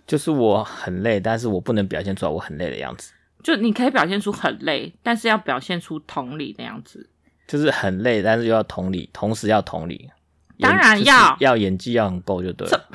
[0.04, 3.12] 就是我很累，但是我不能表现出来我很累的样子。
[3.40, 7.08] 就你可以表现出很累，但是要表现出同理的样子。
[7.46, 10.10] 就是很累，但是又要同理，同时要同理。
[10.58, 12.88] 当然要，就是、要演技要很够就对了。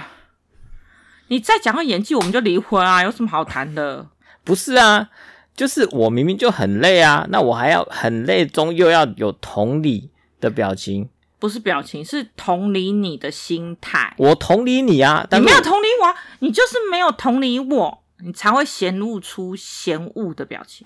[1.29, 3.01] 你再讲到演技，我们就离婚啊？
[3.03, 4.05] 有什么好谈的？
[4.43, 5.09] 不是啊，
[5.55, 10.09] 就是我明明就很累啊，那我还要很累中又要有同理
[10.41, 11.09] 的表情。
[11.41, 14.13] 不是表情，是同理你的心态。
[14.19, 20.85] 我同理你啊，但你没有同理我，你就是没有同理我，你才会显露出嫌恶的表情。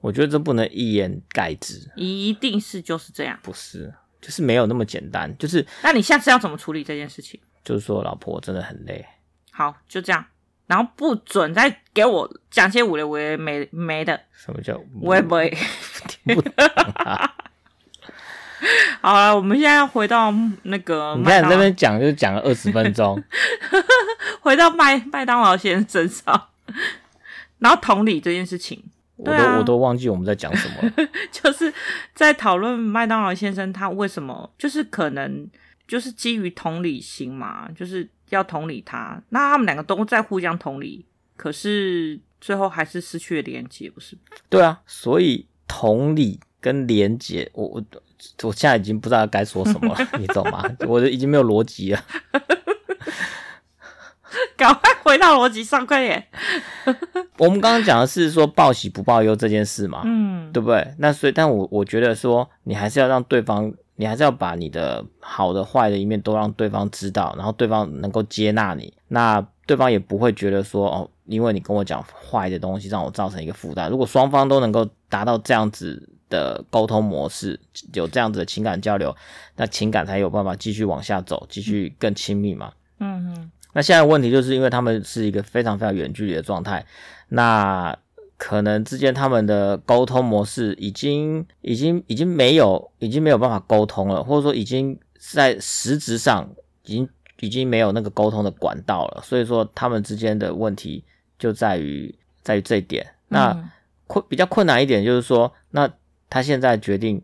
[0.00, 3.38] 我觉得这不能一言盖之，一定是就是这样。
[3.40, 5.32] 不是，就是没有那么简单。
[5.38, 7.40] 就是，那你下次要怎么处理这件事情？
[7.64, 9.06] 就是说，老婆真的很累。
[9.52, 10.24] 好，就这样，
[10.66, 14.20] 然后不准再给我讲些无聊、无聊、没没的。
[14.32, 14.76] 什么叫？
[15.00, 15.56] 我也不会
[16.08, 16.66] 听不懂
[17.04, 17.32] 啊。
[19.00, 21.14] 好了，我们现在要回到那个。
[21.16, 23.22] 你看你这边讲就讲了二十分钟，
[24.40, 26.48] 回到麦麦当劳先生身上，
[27.58, 28.82] 然后同理这件事情，
[29.16, 31.72] 我都、啊、我都忘记我们在讲什么，就是
[32.14, 35.48] 在讨论麦当劳先生他为什么，就是可能
[35.86, 44.18] 就是基于同理心嘛，就是要同理他，那他们两个都在互相同理，可是最后还是失去了连接，不是？
[44.48, 47.84] 对啊，所以同理跟连接，我我。
[48.42, 50.64] 我现在已经不知道该说什么了， 你懂吗？
[50.86, 52.00] 我已经没有逻辑了，
[54.56, 56.24] 赶快回到逻辑上，快点。
[57.38, 60.94] 我们刚刚讲的是说报喜不报忧这件事嘛，嗯，对不对？
[60.98, 73.88] 那所以，但我我觉得说，你还是要让对方，你还是要把你的好的、坏的一面都让对方知道，然后对方能够接纳你，那对方也不会觉得说，哦，因为你跟我讲坏的东西，让我造成一个负担。
[73.88, 76.08] 如果双方都能够达到这样子。
[76.28, 77.58] 的沟通模式，
[77.92, 79.14] 有这样子的情感交流，
[79.56, 82.72] 那情感才有办法继续往下走，继续更亲密嘛。
[82.98, 83.50] 嗯嗯。
[83.74, 86.84] 那现在问题就是因为他们是一个非常非常远距离的状态，
[87.28, 87.96] 那
[88.36, 96.48] 可能之间他们的沟通模式已经已经已经没有已经没有办法沟通了，或者说已经在实质上
[96.84, 97.08] 已经
[97.40, 99.22] 已经没有那个沟通的管道了。
[99.22, 101.04] 所以说他们之间的问题
[101.38, 102.12] 就在于
[102.42, 103.06] 在于这一点。
[103.28, 103.70] 那
[104.06, 105.88] 困比较困难一点就是说那。
[106.30, 107.22] 他现在决定，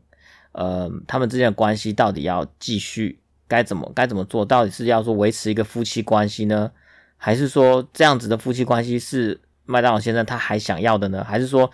[0.53, 4.45] 呃，他们之间的关系到底要继续该怎么该怎么做？
[4.45, 6.71] 到底是要说维持一个夫妻关系呢，
[7.17, 11.25] 还是说这样子的夫妻关系是麦当劳先生他还想要的呢？
[11.25, 11.71] 还是说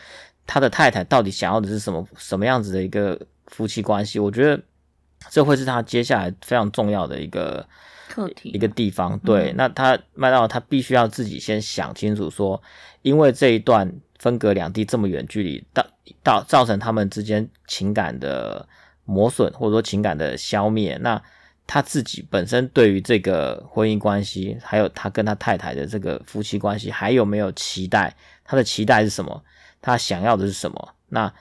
[0.47, 4.19] 他的太太到底想要的是什么什么样子的一个夫妻关系？
[4.19, 4.61] 我觉得
[5.29, 7.67] 这会是他接下来非常重要的一个
[8.09, 9.19] 课题，一个地方。
[9.21, 12.61] 对，嗯、那他麦当劳他必须要自己先想清楚说，
[13.03, 15.85] 因为这一段分隔两地这么远距离，到
[16.23, 18.69] 到造成他们之间情感的
[19.05, 21.21] 磨损，或者说情感的消灭，那。
[21.73, 28.13] 他自己本身对于这个婚姻关系，还有他跟他太太的这个夫妻关系，还有没有期待？
[28.43, 29.41] 他的期待是什么？
[29.81, 30.95] 他想要的是什么？
[31.11, 31.33] 那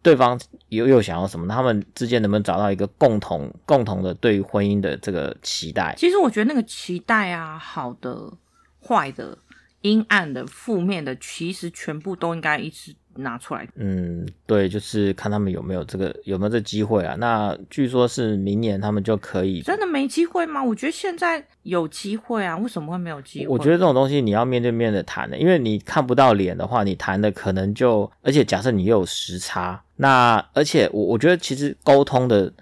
[0.00, 1.48] 对方又又想要什么？
[1.48, 5.92] 他们之间能不能找到一个共同共同的对于婚姻的这个期待？
[5.98, 8.32] 其实我觉得那个期待啊，好的、
[8.80, 9.36] 坏的、
[9.84, 12.94] 阴暗的、负面的，其实全部都应该一直。
[13.16, 17.14] 拿出来，嗯，对，就是看他们有没有这个有没有这机会啊。
[17.16, 20.60] 那据说是明年他们就可以，真的没机会吗？
[20.60, 23.46] 我觉得现在有机会啊，为什么会没有机会？
[23.46, 32.52] 我觉得这种东西你要面对面的谈的，因为你看不到脸的话，你谈的可能就，而且假设你又有时差，那而且我我觉得其实沟通的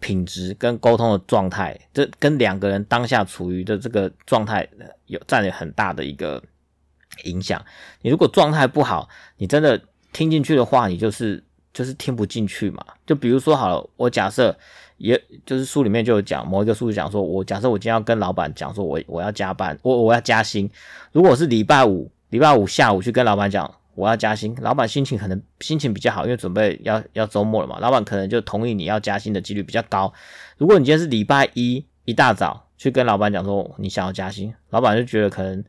[0.00, 4.68] 品质跟沟通的状态，这跟两个人当下处于的这个状态
[5.06, 6.42] 有占有很大的一个
[7.24, 7.64] 影响。
[8.02, 9.80] 你如果状态不好，你真的。
[10.12, 11.40] 听进去的话，你就是
[11.72, 12.84] 就是听不进去嘛。
[13.06, 14.52] 就比如说好了，我假设，
[14.96, 20.68] 也就是书里面就有讲某一个数据讲说，我假设我今天要跟老板讲说，我我要加班，我我要加薪。
[21.12, 30.12] 如果是礼拜五，礼拜五下午去跟老板讲我要加薪，老板心情可能心情比较好，因为准备要要周末了嘛，老板可能就同意你要加薪的几率比较高。
[30.58, 35.64] 如果你今天是礼拜一一大早去跟老板讲说你想要加薪，老板就觉得可能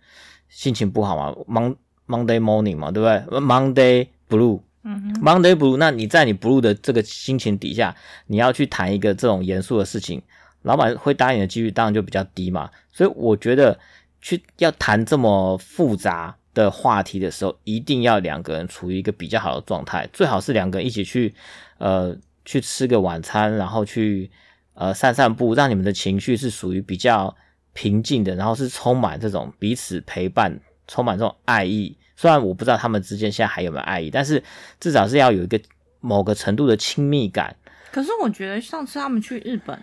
[0.52, 4.08] 心情不好嘛，Mon Monday morning 嘛，对不对？Monday。
[4.32, 7.94] blue，嗯哼，Monday blue，那你在你 blue 的这个心情底下，
[8.28, 10.22] 你要去谈一个这种严肃的事情，
[10.62, 12.70] 老板会答应的几率当然就比较低嘛。
[12.94, 13.78] 所以我觉得
[14.22, 21.36] 去要谈这么复杂的话题的时候，一定要两个人处于一个比较好的状态，最好是两个人一起去，
[21.78, 24.32] 呃，去吃个晚餐，然后去
[24.76, 27.36] 呃散散步，让你们的情绪是属于比较
[27.74, 31.98] 平静的，然后是充满这种彼此陪伴，充满这种爱意。
[32.16, 34.44] 虽然我不知道他们之间现在还有没有爱意，但是
[34.80, 35.60] 至少是要有一个
[36.00, 37.56] 某个程度的亲密感。
[37.92, 39.78] 可是我觉得上次他们去日本，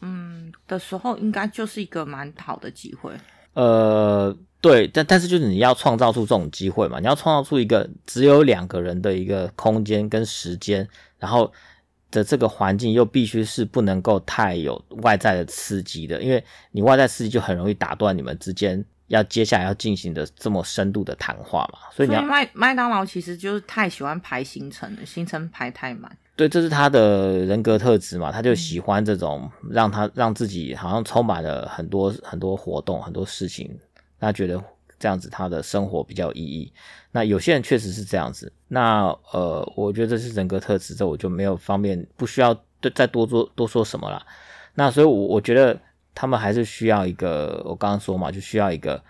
[0.00, 3.12] 嗯的时候，应该就是一个蛮好的机会。
[3.54, 11.52] 呃，对，但但是就是你要创造出这种机会嘛，你要创造出一个只有两个人的一个空间跟时间，然后
[12.10, 18.84] 的这个环境又必须是不能够太有外在的刺激的，因为你外在刺激就很容易打断你们之间。
[19.10, 26.16] 要接下来要进行的这么深度的谈话嘛，所以你要麦麦当劳其实就是太喜欢排行程了，行程排太满。
[26.36, 33.76] 对，这是他的人格特质嘛，他就喜欢这种让他让自己好像充满了很多很多活动很多事情，
[34.20, 34.62] 他觉得
[35.00, 36.72] 这样子他的生活比较有意义。
[37.10, 42.56] 那有些人确实是这样子，那呃，我觉得这是人格特质，这我就没有方便不需要
[42.94, 44.24] 再多做多说什么了。
[44.74, 45.76] 那所以，我我觉得。
[46.12, 49.00] 他们还是需要一个，我刚刚说嘛，就需要一个，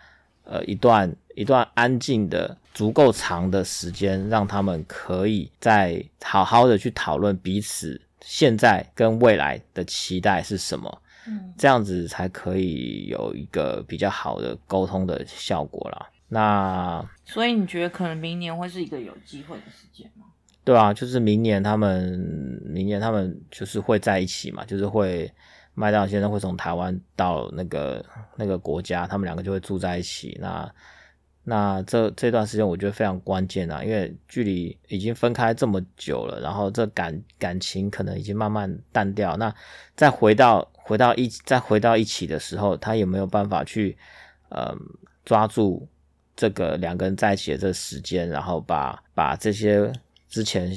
[0.45, 16.11] 呃，一段一段安静的、足够长的时间，让他们可以再好好的去讨论彼此现在跟未来的期待是什么，嗯，这样子才可以有一个比较好的沟通的效果啦。
[16.29, 20.27] 那所以你觉得可能明年会是一个有机会的时间吗？
[20.65, 22.19] 对啊，就是明年他们
[22.65, 25.33] 明年他们就是会在一起嘛，就是会。
[25.73, 28.05] 麦当劳先生会从台湾到那个
[28.37, 30.37] 那个国家，他们两个就会住在一起。
[30.41, 30.71] 那
[31.45, 39.37] 那这这段时间我觉得非常关键啊，因为距离已经分开这么久了，然后这感感情可能已经慢慢淡掉。
[39.37, 39.55] 那
[39.95, 43.97] 再回到回到一再回到一起的时候，他有没有办法去
[44.49, 44.77] 呃
[45.25, 45.89] 抓住
[46.35, 49.93] 这个两个人在一起的这时间，然后把把这些
[50.29, 50.71] 之前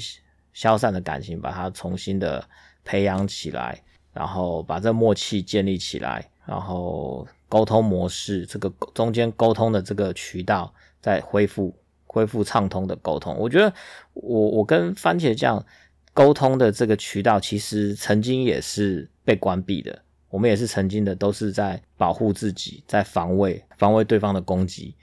[0.53, 2.47] 消散的感情，把它重新的
[2.83, 3.83] 培养起来。
[4.13, 10.71] 然后把这默契建立起来，然后沟通模式这个中间沟通的这个渠道
[11.01, 13.35] 再恢复恢复畅通的沟通。
[13.39, 13.73] 我觉得
[14.13, 15.65] 我我跟番茄酱
[16.13, 20.02] 沟通的这个渠道其实曾经也是被关闭的，
[20.33, 24.95] 我们也是曾经的都是在保护自己，在防卫防卫对方的攻击。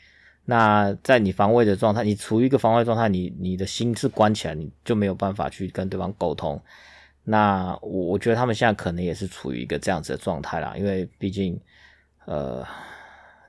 [0.44, 6.60] 那在你防卫的状态，你处于一个防卫状态，你你的心是关起来，你就没有办法去跟对方沟通。
[7.22, 11.56] 那我我觉得他们现在可能也是处于一个这样子的状态啦，因为毕竟，
[12.24, 12.66] 呃，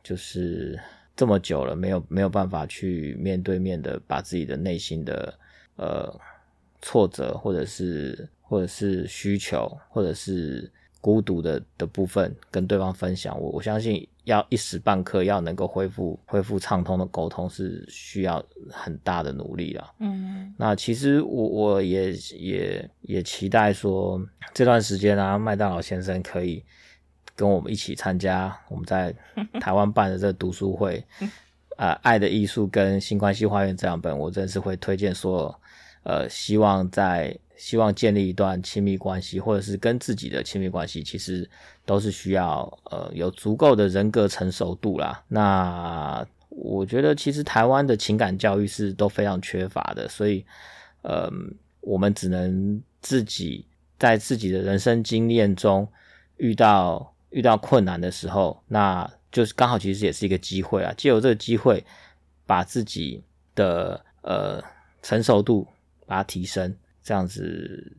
[0.04, 0.80] 就是
[1.16, 5.34] 这么久了，没有没有办法去面对面的把自己的内心的
[5.78, 6.16] 呃
[6.80, 13.38] 挫折或者是或者是需求或者是孤独的的部分跟对方分享。
[13.38, 19.92] 我我相信要一时半刻要能够恢复恢复畅通的沟通是需要很大的努力了。
[20.00, 24.22] 嗯，那其实我我也也也期待说
[24.54, 26.64] 这段时间啊，麦当劳先生可以
[27.36, 29.14] 跟我们一起参加我们在
[29.60, 31.04] 台湾办的这个读书会。
[31.78, 35.56] 呃，爱的艺术跟新关系花园这两本，我真是会推荐所有
[36.04, 41.50] 呃，希望在希望建立一段亲密关系，或者是跟自己的亲密关系，其实
[41.86, 45.24] 都是需要呃有足够的人格成熟度啦。
[45.28, 50.46] 那我觉得其实台湾的情感教育是都非常缺乏的，所以
[51.02, 51.32] 呃，
[51.82, 53.66] 我们只能自己
[53.98, 55.88] 在自己的人生经验中
[56.38, 59.12] 遇到遇到困难的时候，那。
[59.32, 60.94] 就是刚好，其实也是一个机会啊！
[60.98, 61.82] 借由这个机会，
[62.46, 63.24] 把自己
[63.56, 64.62] 的呃
[65.02, 65.66] 成熟度
[66.12, 67.96] 把它提升，这样子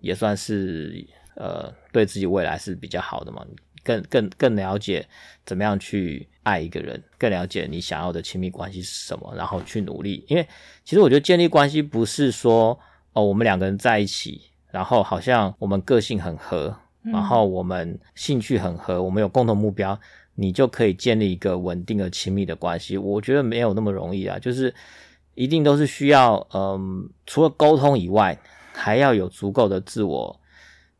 [0.00, 3.44] 也算是呃对自己未来是比较好的嘛。
[3.84, 5.06] 更更更了解
[5.44, 10.24] 怎么样去爱一个人，更了解你想要的亲密关系是什么，然后去努力。
[10.28, 10.48] 因为
[10.82, 12.80] 其实我觉得建立关系不是说
[13.12, 20.00] 哦，我们两个人在一起，然后好像我们个性很合，然后我们兴趣很合，我们有共同目标。
[20.38, 24.74] 你就可以建立一个稳定的亲密的关系，我觉得没有那么容易啊，就是
[25.36, 28.36] 一定都是需要，嗯，除了沟通以外，
[28.72, 30.40] 还要有足够的自我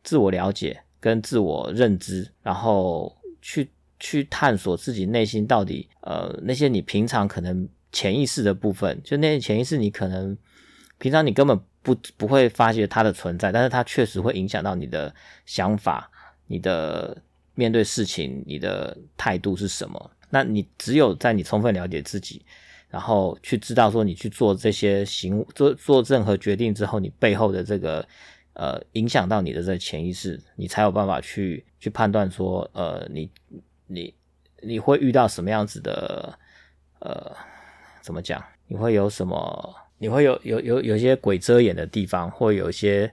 [0.04, 3.68] 自我了解跟自我认知，然后去
[3.98, 10.38] 去探索自己内心到底，呃，那些你平常可能潜意识的部分，就那些潜意识你可能
[10.98, 15.12] 平常你根本不不会发觉它的存在，但是它确实会影响到你的
[15.44, 16.08] 想法，
[16.46, 17.20] 你的。
[17.58, 20.10] 面对事情，你的态度是什么？
[20.28, 22.44] 那你只有在你充分了解自己，
[22.96, 28.08] 然后去知道说你去做这些行做做任何决定之后，你背后的这个
[28.54, 33.30] 呃影响到你的这个潜意识，你才有办法去去判断说呃你
[33.86, 34.14] 你
[34.62, 36.38] 你会遇到什么样子的
[37.00, 37.36] 呃
[38.00, 38.42] 怎么讲？
[38.66, 39.76] 你会有什么？
[39.98, 43.12] 你会有有有有一些鬼遮眼的地方，或有一些。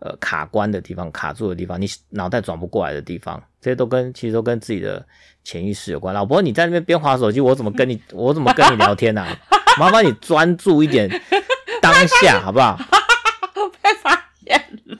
[0.00, 5.06] 呃，卡关的地方，卡住的地方，你脑袋转不过来的地方，这些都跟其实都跟自己的
[5.44, 6.14] 潜意识有关。
[6.14, 9.28] 老婆，你在那边边滑手机，我怎么跟你， 我怎么跟你聊天呢、啊？
[9.78, 11.06] 麻烦你专注一点，
[11.82, 12.78] 当下好不好？
[13.82, 14.10] 被发
[14.42, 14.96] 现了。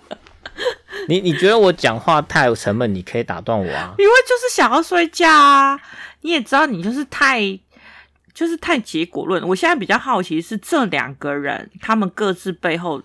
[1.08, 3.94] 你你觉得我讲话太沉闷，你可以打断我啊。
[3.96, 5.80] 因为就是想要睡觉啊。
[6.20, 7.40] 你也知道，你就是太
[8.34, 9.42] 就是太结果论。
[9.48, 13.02] 我现在比较好奇是这两个人，他们各自背后。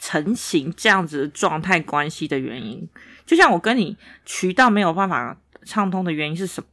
[0.00, 2.88] 成型这样子的状态关系的原因，
[3.26, 6.66] 就像我跟你渠道没有办法畅通的原因是什么？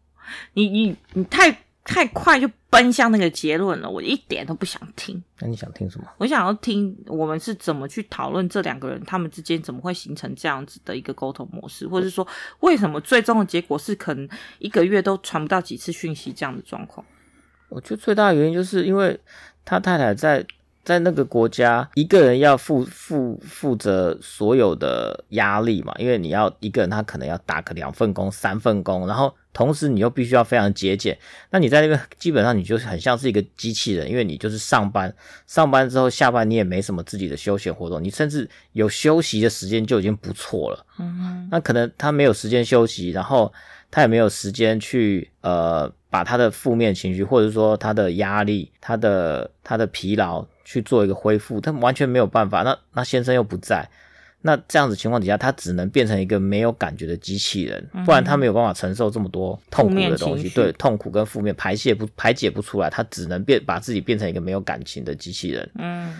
[0.53, 1.51] 你你你太
[1.83, 5.21] 太快就奔向那个结论了，我一点都不想听。
[5.39, 6.07] 那你想听什么？
[6.17, 12.25] 我想要听我们是怎么去讨论这两个人他们之间怎么会形成这样子的一个沟通模式，或者是说
[12.61, 17.05] 为什么最终的结果是可能一个月都传不到几次讯息这样的状况？
[17.67, 19.19] 我觉得最大的原因就是因为
[19.65, 20.45] 他太太在。
[20.87, 31.17] 在那个国家，一个人要负负负责所有的压力嘛，因为你要一个人，他可能要打个两份工、三份工，然后同时你又必须要非常节俭。
[31.49, 35.13] 那你在那边基本上你就是很像是一个机器人，因为你就是上班，
[35.45, 40.85] 上班之后下班你也没什么自己的休闲活动，你甚至有休息的时间就已经不错了。
[40.99, 43.51] 嗯哼，那可能他没有时间休息，然后
[43.91, 50.45] 他也没有时间去呃把他的负面情绪，或者说他的压力、他的他的疲劳。
[50.69, 52.61] 去做一个恢复，他完全没有办法。
[52.61, 53.89] 那那先生又不在，
[54.41, 60.49] 那这样子情况底下，他只能变成一个没有感觉的机器人，不然他没有办法承受这么多痛苦的东西。
[60.49, 65.71] 对，痛苦跟负面排泄不排解不出来，他只能变把自己变成一个没有感情的机器人。
[65.75, 66.13] 嗯，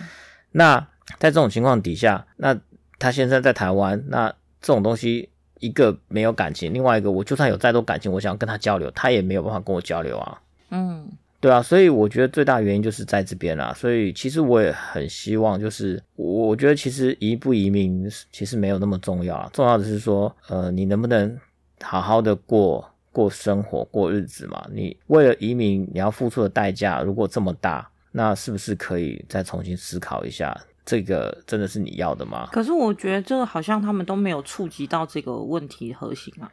[0.52, 0.78] 那
[1.18, 2.58] 在这种情况底下，那
[2.98, 4.30] 他先生在台湾，那
[4.62, 5.28] 这种东西
[5.60, 10.40] 一个没有感情，另外一个我就算有再多感情，我想要跟他交流，他也没有办法跟我交流啊。
[10.70, 11.08] 嗯。
[11.40, 13.72] 对啊，所以我觉得最大原因就是在这边啦。
[13.72, 21.38] 所以其实我也很希望，就是我觉得其实移不移民其实没有那么重要，重要的是说，呃，你能不能
[21.80, 24.66] 好好的过过生活、过日子嘛？
[24.72, 30.60] 你为了移民，你要付出的代价如果这么大，那是不是可以再重新思考一下？
[30.88, 32.48] 这个真的是你要的吗？
[32.50, 36.50] 可是我觉得这个好像他们都没有触及到这个问题核心啊，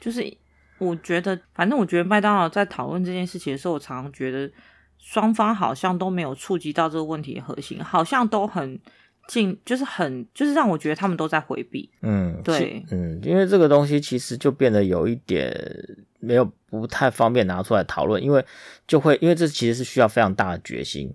[0.00, 0.36] 就是。
[0.78, 4.52] 我觉得，反正我觉得麦当劳在讨论这件事情的时候，我常常觉得
[4.98, 8.78] 双方好像都没有触及到这个问题的核心，好像都很
[9.26, 11.88] 近，就是很，就是让我觉得他们都在回避。
[12.02, 15.50] 嗯，对，嗯，因为这个东西其实就变得有一点
[16.20, 18.44] 没有不太方便拿出来讨论，因为
[18.86, 21.10] 就会，因为这其实是需要非常大的决心，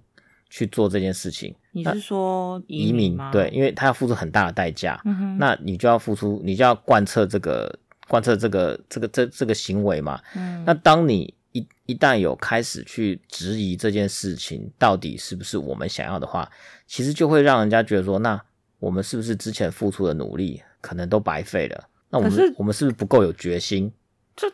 [0.52, 1.56] 去做这件事情。
[1.72, 3.32] 你是说移民吗？
[3.32, 5.02] 对，因为他要付出很大的代价。
[5.40, 10.22] 那你就要付出，你就要贯彻这个贯彻这个这个这这个行为嘛。
[10.36, 16.48] 嗯，那当你一一旦有开始去质疑这件事情到底是不是我们想要的话，
[16.86, 18.40] 其实就会让人家觉得说，那
[18.80, 21.88] 我们是不是之前付出的努力可能都白费了？
[22.10, 23.90] 那我们我们是不是不够有决心？
[24.36, 24.52] 这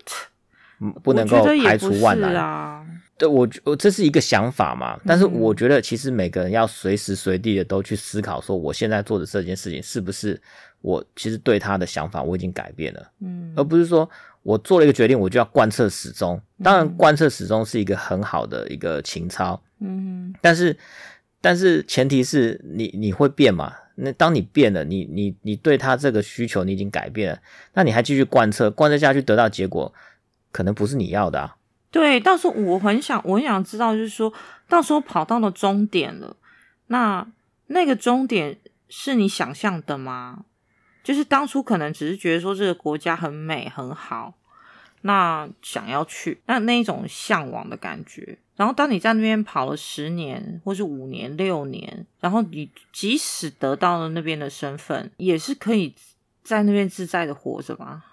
[1.01, 2.85] 不能够排除万难啊！
[3.17, 4.99] 对我，我这是一个想法嘛。
[5.05, 10.39] 但是我觉得，其实每个人要随时随地的都去思考，说我现在做的这件事情是不是
[10.81, 14.07] 我其实对他的想法我已经改变了，嗯，而不是说
[14.43, 16.39] 我做了一个决定，我就要贯彻始终。
[16.63, 20.77] 当然，贯彻始终是一个很好的一个情操，嗯，但是，
[21.41, 23.73] 但是前提是你你会变嘛？
[23.95, 27.39] 那当你变了，你你你对他这个需求你已经改变了，
[27.73, 29.91] 那你还继续贯彻，贯彻下去得到结果，
[30.51, 31.55] 可能不是你要的啊。
[31.97, 34.31] 对，到时候我很想，我很想知道，就是说
[34.69, 36.37] 到时候跑到了终点了，
[36.87, 37.25] 那
[37.65, 38.55] 那个终点
[38.87, 40.45] 是你想象的吗？
[41.03, 44.35] 就是当初可能只是觉得说这个国家很美很好，
[45.01, 48.37] 那想要去，那那一种向往的感觉。
[48.55, 55.95] 然后当你在那边跑了十年，或是五年、六年，然后你即使得到了那边的身份，也是可以
[56.43, 58.03] 在那边自在的活着吗？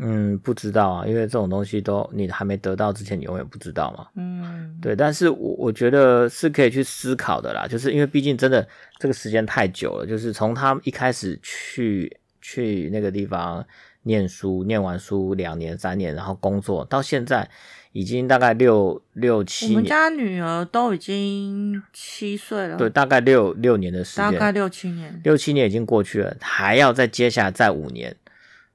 [0.00, 4.06] 嗯，不知道啊，因为这种东西都你还没得到之前，你永远不知道嘛。
[4.14, 8.64] 嗯，对，但是我我觉得是可以去思考的啦，就是因为毕竟真的
[9.00, 13.66] 这个时间太久了，就是从他一开始去去那个地方
[14.04, 17.50] 念书，念完书两年三年，然后工作到现在
[17.90, 19.74] 已经大概六六七年。
[19.74, 28.14] 我们家女儿都已经七岁了，对，大概六六年的时间，大概六七年，六七年已经过去了，还要再接下来再五年，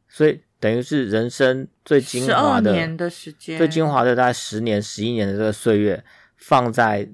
[0.10, 0.42] 所以。
[0.64, 6.02] 等于是人生最精华的，年的时间，最精华的大概十年、十一年的这个岁月，
[6.38, 7.10] 放在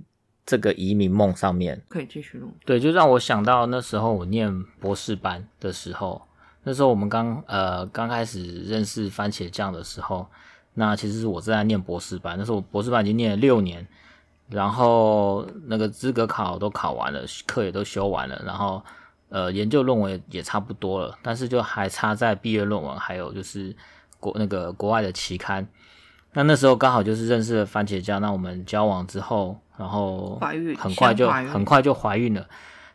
[0.45, 2.51] 这个移民梦上面，可以继续录。
[2.63, 6.21] 对，就让我想到那时候我念博士班的时候，
[6.61, 10.27] 那时候我们刚呃刚开始认识番茄酱的时候，
[10.75, 13.87] 那其实是我正在念博士班，那时候我博士班已经念了六年，
[14.47, 18.79] 然后那个资格考都考完了，课也都修完了，然后。
[19.29, 23.75] 呃，研究论文也差不多了，但是就还差在毕业论文，还有就是
[24.19, 25.67] 国那个国外的期刊。
[26.33, 32.47] 那那时候刚好就是认识了番茄酱，那我们交往之后，然后怀孕，很快就很快就怀孕了。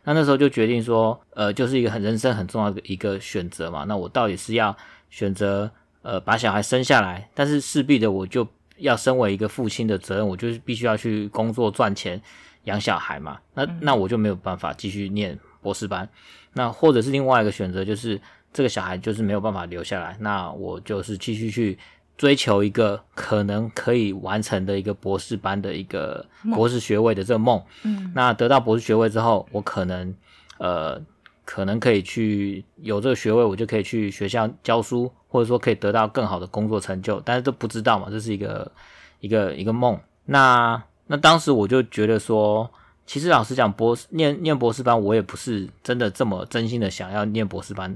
[0.03, 3.85] 那那时候就决定说，呃，就是一个很人生很重要的一个选择嘛。
[3.85, 4.75] 那我到底是要
[5.09, 5.71] 选择
[6.01, 12.21] 呃把小孩生下来，但是势必的我就要身为一个父亲的责任，我就是必须要去工作赚钱
[12.65, 13.39] 养小孩嘛。
[13.53, 15.39] 那、嗯、那我就没有办法继续念。
[15.65, 16.07] 博士班，
[16.53, 18.21] 那或者是另外一个选择，就是
[18.53, 21.75] 这个小孩就是没有办法留下来，那我就是继续去
[22.15, 27.59] 追求一个可能可以完成的一个博士班的一个博士学位的这个梦。
[27.81, 30.13] 嗯，那得到博士学位之后，我可能
[30.59, 31.01] 呃
[31.43, 38.71] 可能可以去有这个学位，我就可以去学校教书，或者说可以得到更好的工作成就，但是都不知道嘛，这是一个
[39.19, 39.99] 一个一个梦。
[40.25, 42.69] 那那当时我就觉得说。
[43.05, 47.95] 其实老实讲，博士念念博士班，我也不是真的这么真心的想要念博士班。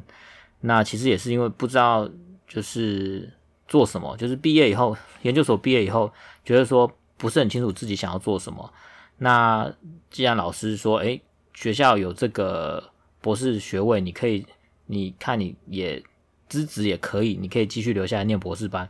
[0.62, 2.10] 那其实也是因为不知道
[2.48, 3.32] 就是
[3.68, 6.12] 做什么，就是毕业以后，研究所毕业以后，
[6.44, 8.72] 觉得说不是很清楚自己想要做什么。
[9.18, 9.72] 那
[10.12, 11.22] 既然老师说，诶，
[11.54, 12.92] 学校有这个
[13.22, 14.46] 博士学位，你可以，
[14.86, 16.04] 你看你也
[16.48, 18.88] 资质也可以，你可以继续留下来念博士班。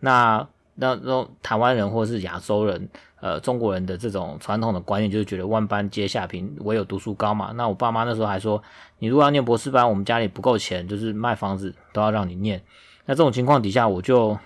[0.00, 2.88] 那那那种台湾人或是亚洲人。
[3.22, 7.52] 呃，中国人的这种传统的观念就是觉得万般皆下品，唯有读书高嘛。
[7.54, 8.60] 那我爸妈那时候还说，
[8.98, 12.60] 你如果要念博士班，我们家里不够钱，就是卖房子都要让你念。
[13.06, 14.36] 那这种情况底下，我就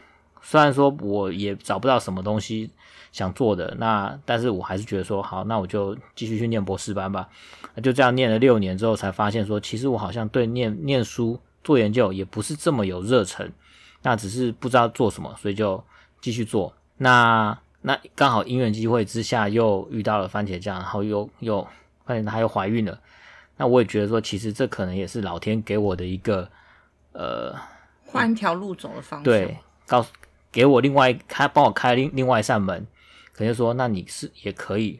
[0.43, 2.71] 虽然说我也找不到什么东西
[3.13, 7.27] 想做的，那但是我还是觉得说，好，那我就继续去念博士班吧。
[7.75, 13.51] 那就这样念了六年之后，才发现说，其实我好像对念念书做研究也不是这么有热忱，
[14.03, 15.83] 那只是不知道做什么，所以就
[16.27, 16.75] 继续做。
[16.97, 17.57] 那。
[17.83, 21.65] 那刚好因缘机会之下，又遇到了番茄酱，然后又又
[22.05, 22.99] 发现她又怀孕了。
[23.57, 26.51] 那我也觉得说，其实这可能也是老天给我的一个
[27.13, 27.55] 呃
[28.05, 29.25] 换一条路走的方式。
[29.25, 29.57] 对，
[29.87, 30.11] 告诉
[30.51, 32.85] 给我另外开帮我开另另外一扇门，
[33.33, 34.99] 可能说那你是也可以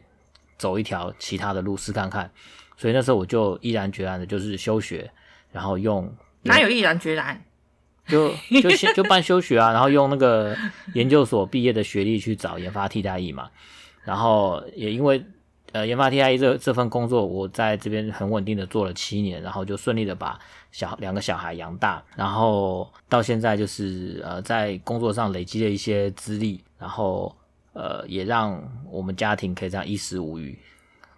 [0.57, 2.31] 走一条其他的路试看看。
[2.77, 5.11] 所以那时候我就毅然决然的就是休学，
[5.51, 6.09] 然后用
[6.43, 7.43] 哪有毅然决然？
[8.07, 10.55] 就就先就办休学啊，然后用那个
[10.93, 13.49] 研究所毕业的学历去找研发替代役嘛，
[14.03, 15.23] 然后也因为
[15.73, 20.39] 呃研发替代役这这份工作，我在这边很稳定的做了七年，然后就顺利的把
[20.71, 27.35] 小两个小孩养大，然后到现在就是呃在工作上累积了一些资历，然后
[27.73, 30.57] 呃也让我们家庭可以这样衣食无虞。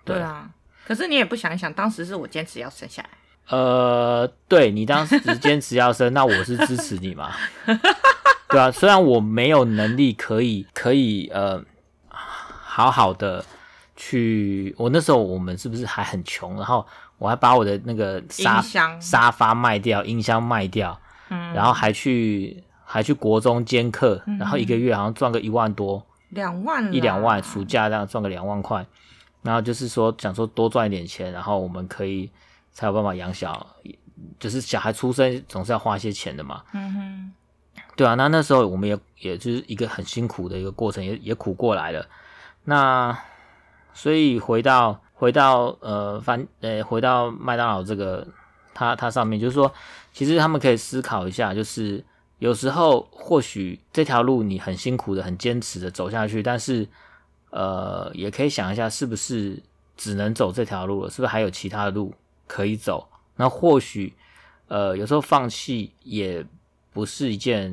[0.04, 0.50] 对啊，
[0.86, 3.10] 可是你也不想一想，当时是我坚持要生下来。
[3.50, 7.32] 呃，对，你当时坚持要生， 那我是支持你嘛？
[8.50, 11.60] 对啊，虽然我没有能力可以可以呃
[12.08, 13.44] 好好的
[13.96, 16.56] 去，我那时候我们是不是还很穷？
[16.58, 16.86] 然后
[17.18, 18.62] 我还把我的那个沙
[19.00, 28.86] 沙发卖掉，音箱卖掉，嗯，然后还去还去国中兼课，然后一个月好像赚个一万多，两万一两万，暑假这样赚个两万块，
[29.42, 32.30] 然后就是说想说多赚一点钱，然后我们可以。
[32.72, 33.76] 才有办法养小，
[34.40, 36.64] 就是小孩出生总是要花一些钱的嘛。
[36.74, 37.34] 嗯哼，
[37.96, 42.08] 对啊，那那时候我们也也就是一个很辛苦的一个过程，也也苦过来了。
[42.64, 43.18] 那
[43.94, 48.26] 所以回到回到呃翻呃回到麦当劳这个
[48.74, 49.72] 它它上面，就是说，
[50.14, 52.04] 其实他们可以思考一下，就是
[52.38, 56.88] 有时候或许这条路你很辛苦的、很坚持的走下去，但是
[57.50, 59.62] 呃也可以想一下，是不是
[59.98, 61.10] 只能走这条路了？
[61.10, 62.14] 是不是还有其他的路？
[62.50, 64.12] 可以走，那或许，
[64.68, 66.44] 呃，有时候放弃也
[66.92, 67.72] 不是一件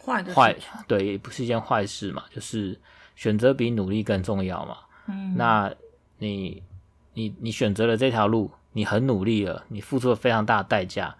[0.00, 2.22] 坏的坏，对，也不是一件坏事嘛。
[2.30, 2.78] 就是
[3.16, 4.76] 选择比努力更重要嘛。
[5.08, 5.74] 嗯，那
[6.18, 6.62] 你
[7.14, 11.12] 你你选择了这条路，你很努力了，你付出了非常大的代价，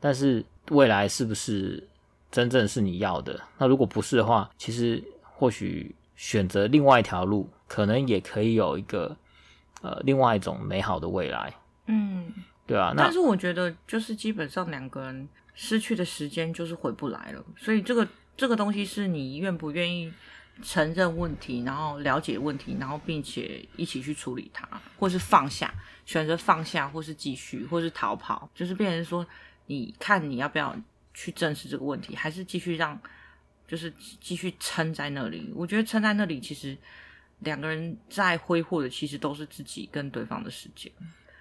[0.00, 1.86] 但是未来是不是
[2.32, 3.40] 真正是你要的？
[3.56, 9.16] 那如果不是的话，其实或许选择另外一条路，可能也可以有一个
[9.80, 11.54] 呃另外一种美好的未来。
[11.86, 12.32] 嗯，
[12.66, 18.06] 对啊，但是我觉得就是基本上两个人失去的时间就是回不来了，所以这个
[18.36, 20.12] 这个东西是你愿不愿意
[20.62, 24.68] 承认问题，然后了解问题，然后并且一起去处理它，
[24.98, 25.72] 或是放下，
[26.04, 29.26] 选择放下，或是继续，或是逃跑，就是变成说，
[29.66, 30.76] 你看你要不要
[31.14, 32.98] 去正视这个问题，还是继续让，
[33.68, 35.52] 就是继续撑在那里？
[35.54, 36.76] 我觉得撑在那里，其实
[37.40, 40.90] 两个人在挥霍的，其实都是自己跟对方的时间。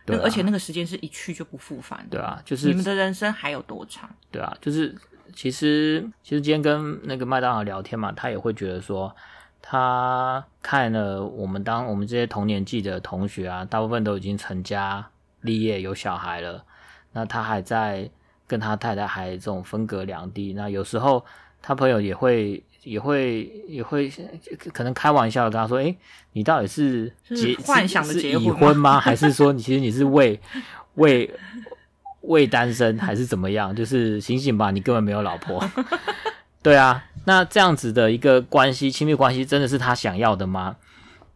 [0.05, 2.05] 对、啊，而且那个时间是一去就不复返。
[2.09, 4.09] 对啊，就是你们的人生还有多长？
[4.31, 4.95] 对啊，就是
[5.33, 9.15] 其实其实今天跟那个麦当劳聊天嘛，他也会觉得说，
[9.61, 15.09] 他看了我们当我们这些同年纪的同学啊，大部分都已经成家
[15.41, 16.63] 立业有小孩了，
[17.13, 18.09] 那他还在
[18.45, 21.25] 跟他太太还这种分隔两地，那有时候
[21.61, 22.63] 他朋友也会。
[22.85, 24.11] 也会也会
[24.71, 25.97] 可能开玩笑的跟他说：“诶，
[26.33, 28.99] 你到底是结幻想的结婚是是已婚吗？
[28.99, 30.39] 还是说你 其实你是未
[30.93, 31.27] 未
[32.21, 33.75] 未单身，还是怎么样？
[33.75, 35.67] 就是醒醒吧，你根本没有老婆。
[36.61, 40.75] 对啊，那这样子的一个关系，亲密关系，真的是他想要的吗？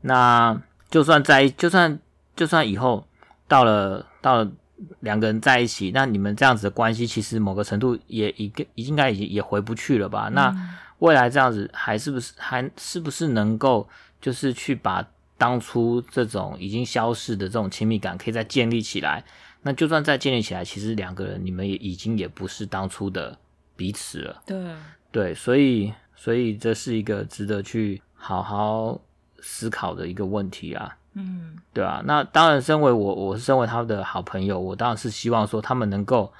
[0.02, 0.56] 那
[0.91, 1.97] 就算在，就算
[2.36, 3.08] 就算以后
[3.47, 4.52] 到了到了
[5.00, 10.30] 两个人在一起，那你们这样子的关系，其实某个程度也一个应该已经也回不去了吧？
[10.32, 10.50] 那。
[10.50, 10.70] 嗯
[11.00, 13.88] 未来这样子还是不是还是不是能够
[14.22, 15.06] 就是去把
[15.38, 19.24] 当初这种已经消逝的这种亲密感可以再建立起来？
[19.62, 23.38] 那就算再建立起来，其实两个人你们也已经也不是当初的
[23.76, 24.41] 彼此了。
[24.45, 24.76] 对
[25.12, 29.00] 对，所以所以这是一个值得去好好
[29.41, 30.97] 思考的一个问题啊。
[31.14, 32.02] 嗯，对啊。
[32.06, 36.34] 那当然，身为我我是身为他的好朋友，我当然是希望说他们能够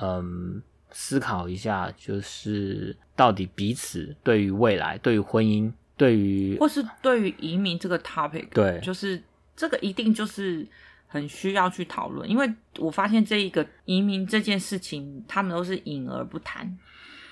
[0.00, 0.62] 嗯。
[0.92, 9.22] 思考一下，就是到底彼此对于未来、对于婚姻、对于或是对于移民这个 topic，对，就是
[9.54, 10.66] 这个一定就是
[11.06, 16.78] 很需要去讨论，因为我发现这一个移民这件事情，他们都是隐而不谈，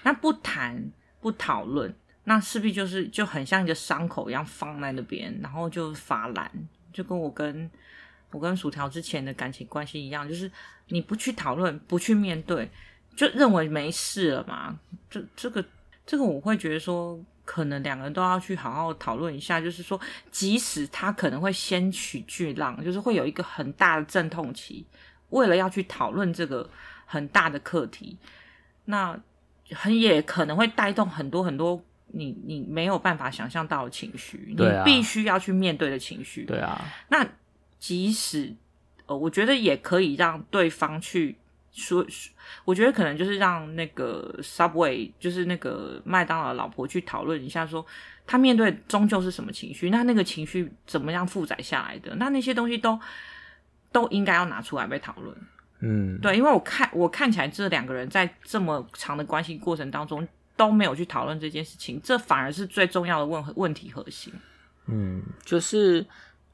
[0.02, 0.90] 那不谈
[1.20, 1.92] 不讨论，
[2.24, 6.50] 那势必就是就很像一个伤口一样放在那边，然后就发烂，
[6.92, 7.70] 就跟我跟
[8.30, 10.50] 我跟薯条之前的感情关系一样，就是
[10.88, 12.70] 你不去讨论，不去面对。
[13.18, 14.78] 就认为没事了嘛？
[15.10, 15.64] 这这个
[16.06, 19.60] 这个，我会觉得说，可能两个人都要去好好讨论一下。
[19.60, 20.00] 就是说，
[20.30, 24.86] 即使他可能会掀起巨浪，就是会有一个很大的阵痛期，
[25.30, 26.70] 为了要去讨论这个
[27.06, 28.16] 很大的课题，
[28.84, 29.18] 那
[29.72, 36.44] 很也可能会带动很多很多你你没有办法想象到的情绪，啊，你必须要去面对的情绪。
[36.44, 37.26] 对啊，那
[37.80, 38.54] 即使
[39.06, 41.36] 呃，我觉得也可以让对方去。
[41.78, 42.04] 说，
[42.64, 47.86] 我觉得可能就是让那个 Subway，就是那个麦当劳老婆去讨论一下，说
[48.26, 52.98] 他面对终究是什么情绪，那那个情绪怎么样负载下来的，那那些东西都
[53.92, 55.36] 都应该要拿出来被讨论。
[55.80, 60.26] 嗯，对，因为我看我看起来这两个人在这么长的关系过程当中
[60.56, 64.32] 都没有去讨论这件事情，这反而是最重要的问问题核心。
[64.86, 66.04] 嗯，就是。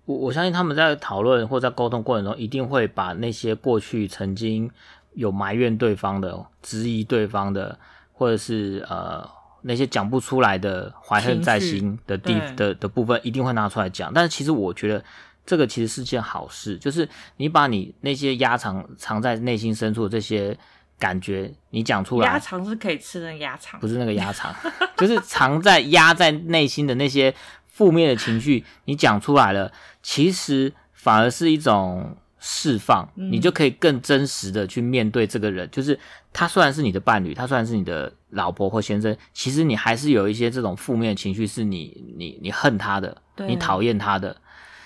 [0.06, 4.70] 我我相信他们在讨论或在沟通过程中，一定会把那些过去曾经
[5.14, 7.78] 有埋怨对方的、质疑对方的，
[8.12, 9.28] 或者是呃
[9.62, 14.12] 那些讲不出来的怀恨在心的地的的部分，一定会拿出来讲。
[14.12, 15.02] 但是其实我觉得
[15.46, 20.56] 这个其实是件好事，就是你把你那些压藏藏在内心深处的这些
[20.98, 22.26] 感觉，你讲出来。
[22.26, 24.54] 鸭肠是可以吃的鸭肠，不是那个鸭肠，
[24.96, 27.34] 就是藏在压在内心的那些
[27.66, 35.66] 负面的情绪，你讲出来了，其实反而是一种释放，你就可以更真实的去面对这个人。
[35.70, 35.98] 就是
[36.30, 43.16] 他虽然是你的伴侣，他虽然是你的老婆或先生，其实你还是有一些这种负面情绪，是你你你恨他的，
[43.48, 44.36] 你讨厌他的。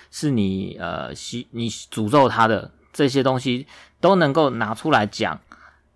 [0.09, 3.67] 是你呃，喜你诅咒他的这些东西
[3.99, 5.39] 都能够拿出来讲。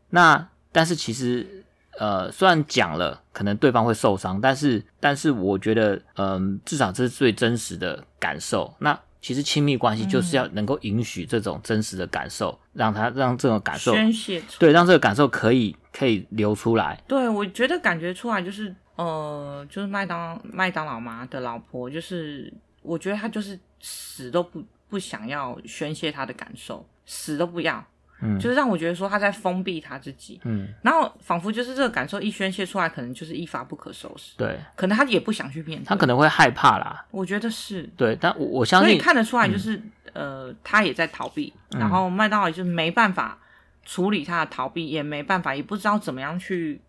[0.09, 1.63] 那但是其实
[1.97, 8.75] 呃，虽然讲了，可能对方会受伤，但是但是我觉得，嗯、呃，至少这是最真实的感受。
[8.79, 17.01] 那其实亲密关系就是要能够允许这种真实的感受，嗯、让他让这种感受宣泄对，让这个感受可以可以流出来。
[17.07, 22.53] 对，我觉得感觉出来就是呃，就是麦当麦当劳妈的老婆，就是
[22.83, 23.59] 我觉得她就是。
[23.85, 27.85] 死都不不想要宣泄她的感受，死都不要，
[28.23, 39.75] 嗯，就是让我觉得说他在封闭他自己，嗯，然后仿佛就是这个感受一宣泄出来，可能就是一发不可收拾，对，可能他也不想去面对，他可能会害怕啦，我觉得是，对，但我我相信，所以看得出来就是，
[40.13, 43.37] 嗯、呃，他也在逃避，然后麦当劳就是没办法
[43.83, 46.81] 处理他的逃避，也没办法，也不知道怎么样去。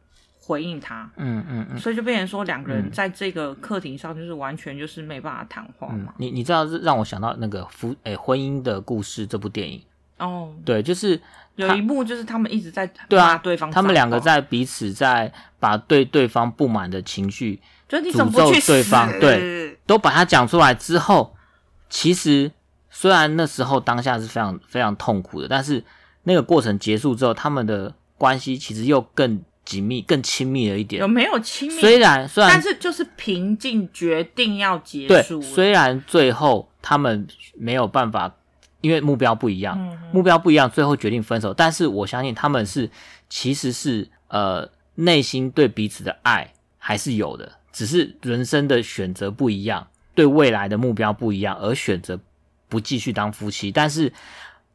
[0.46, 6.12] 回应他，嗯嗯嗯，所以就变成说两个人在这个课题上就是完全就是没办法谈话嘛。
[6.12, 9.82] 嗯、你你知道，让我想到那个夫诶、欸、婚姻的故事这部电影
[10.18, 11.20] 哦，对，就是
[11.56, 21.34] 有一幕就是他们一直在对啊对方，他们两个在彼此在把对对方不满的情绪，就诅咒对方，对，都把它讲出来之后，
[21.88, 22.50] 其实
[22.90, 25.82] 虽然那时候当下是非常非常痛苦的，但是
[26.24, 29.42] 那个过程结束之后，他们的关系其实又更。
[29.64, 31.80] 紧密更亲密了一点，有没有亲密？
[31.80, 35.40] 虽然虽然，但是就是平静，决定要结束。
[35.40, 38.30] 对，虽然最后他们没有办法，
[38.84, 41.54] 因为目标不一样，嗯、目标不一样，最后决定分手。
[41.54, 42.90] 但是我相信他们是
[43.30, 52.20] 其实是呃内心对彼此的爱还是有的，只是人生的选择不一样，对未来的目标不一样，而选择
[52.68, 53.72] 不继续当夫妻。
[53.72, 54.12] 但是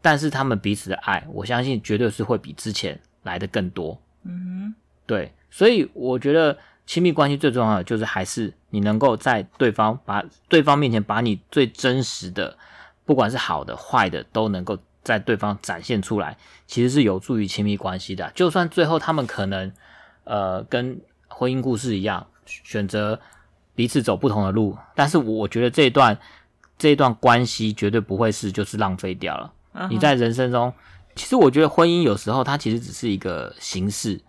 [0.02, 4.02] 但是他们彼此的爱，我相信绝对是会比之前来的更多。
[4.24, 6.58] 嗯哼，对，所以我觉得
[6.88, 12.58] 亲密关系最重要的就是还是你能够在对方把对方面前把你最真实的，
[13.10, 16.38] 不管是好的坏的，都能够在对方展现出来，
[16.68, 18.32] 其实是有助于亲密关系的。
[18.36, 19.72] 就算最后他们可能
[20.26, 23.20] 呃跟婚姻故事一样，选择
[23.74, 26.16] 彼此走不同的路，但是我觉得这一段
[26.78, 29.52] 这一段关系绝对不会是就是浪费掉了。
[29.74, 29.90] Uh huh.
[29.90, 30.72] 你在人生中。
[31.16, 34.22] 其实我觉得婚姻有时候它其实只是一个形式，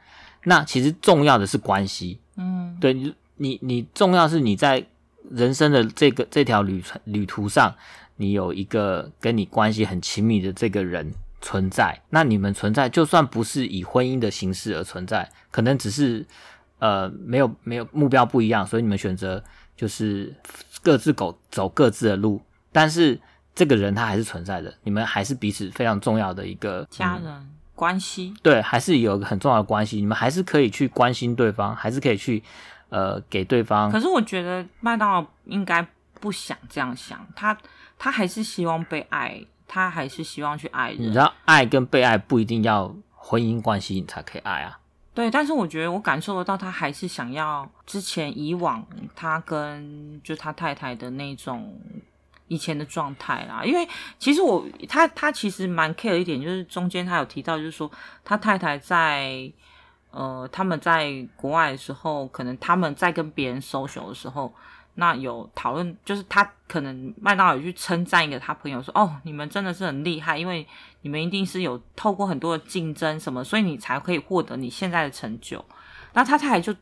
[0.45, 2.19] 那其实重要的是关系。
[2.37, 4.87] 嗯，对你，你你重要是你在
[5.31, 7.73] 人生的这个这条旅程旅途上，
[8.21, 12.01] 你有一个跟你关系很亲密的这个人存在。
[12.11, 16.25] 那你们存在，就算不是以婚姻的形式而存在，可能只是
[16.79, 19.43] 呃没有没有目标不一样，所以你们选择
[19.77, 20.33] 就是
[20.83, 22.41] 各自走走各自的路，
[22.71, 23.19] 但是。
[23.53, 32.43] 这个人他还是存在的，你们还是彼此非常重要的一个家人、嗯、关系，对，还是有一个很重要的关系，你们还是可以去关心对方，还是可以去
[32.91, 33.91] 呃给对方。
[33.91, 35.87] 可是我觉得麦当劳应该
[36.21, 37.55] 不想这样想，他
[38.01, 41.01] 他还是希望被爱，他还是希望去爱人。
[41.03, 44.81] 你知道，爱跟被爱不一定要婚姻关系你才可以爱啊。
[45.13, 48.85] 对，但是我觉得我感受得到，他还是想要之前以往
[49.15, 51.79] 他跟就他太太的那种。
[52.53, 53.89] 以前的状态啦，因为
[54.19, 57.89] 其实我他他其实蛮 care 一点，就是中间他有提到，就是说
[58.25, 59.49] 他太太在
[60.11, 64.53] 呃他们在国外的时候，可能他们在跟别人 social 的时候，
[64.95, 70.67] 那有讨论，就是他可能麦当劳有去称赞一个他朋友说，哦，你们真的是很厉害，因为
[71.03, 75.65] 你们一定是有透过很多的竞争什么，所以你才可以获得你现在的成就。
[76.13, 76.75] 那他太太就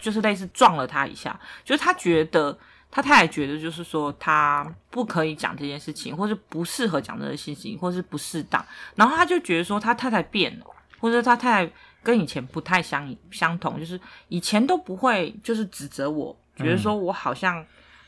[0.00, 2.58] 就是类似撞了他一下，就是他觉得。
[2.94, 8.62] 他太太觉得，就是说他不可以讲这件事情，或是不适合讲这件事情，或是不适当。
[8.94, 10.66] 然后他就觉得说，他太太变了，
[11.00, 11.72] 或者他太太
[12.02, 13.98] 跟以前不太相相同，就是
[14.28, 17.64] 以前都不会就是指责我，觉得说我好像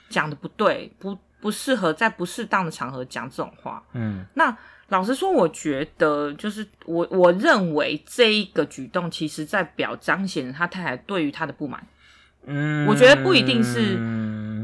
[0.09, 3.83] 讲的不对，不不适合在不适当的场合讲这种话。
[3.93, 4.57] 嗯，那
[4.89, 11.87] 老实说，我觉得就是我我认为这一个举动，其实在表彰显他太太对于他的不满。
[12.47, 13.99] 嗯，我觉得不一定是。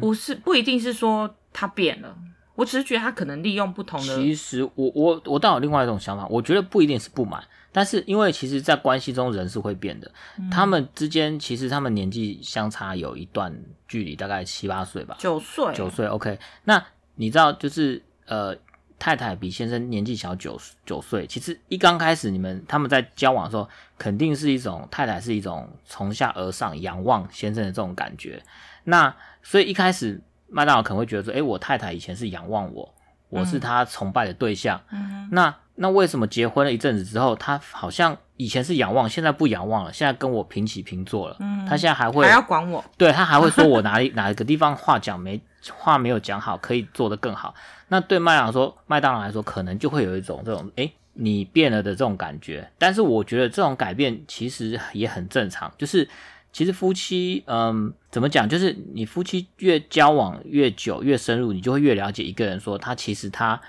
[0.01, 2.17] 不是，不一定是说他变了，
[2.55, 4.17] 我只是觉得他可能利用不同的。
[4.17, 13.55] 其实我我我倒有另外一种想法，我觉得不一定是不满，但是因为其实，在关系中人是会变的，嗯、他们之间其实他们年纪相差有一段
[13.87, 16.07] 距离，大概七八岁吧，九岁，九岁。
[16.07, 18.57] OK，那你知道就是呃
[18.99, 28.43] 太太比先生年纪小九九岁，其实一刚开始你们他们在交往的时候，肯定是一种太太是一种从下而上仰望先生的这种感觉。
[28.85, 32.93] 那所以一开始麦当劳可能会觉得说，诶，我太太以前是仰望我，
[33.31, 34.79] 我是他崇拜的对象。
[34.93, 41.37] 嗯，那那为什么结婚了一阵子之后，他好像以前是仰望，现在不仰望了，现在跟我平起平坐了。
[41.41, 45.41] 嗯，他现在还会还要管我，对，他还会说我哪里 哪个地方话讲没
[45.73, 47.55] 话没有讲好，可以做得更好。
[47.89, 52.71] 那对麦当劳说，麦当劳来说，可能就会有一种这种诶，你变了的这种感觉。
[52.79, 56.07] 但是我觉得这种改变其实也很正常，就是。
[56.53, 58.49] 其实夫妻，嗯，怎么讲？
[58.49, 63.61] 就是你夫妻越交往越久、越深入，你就会越了解一个人，说他其实他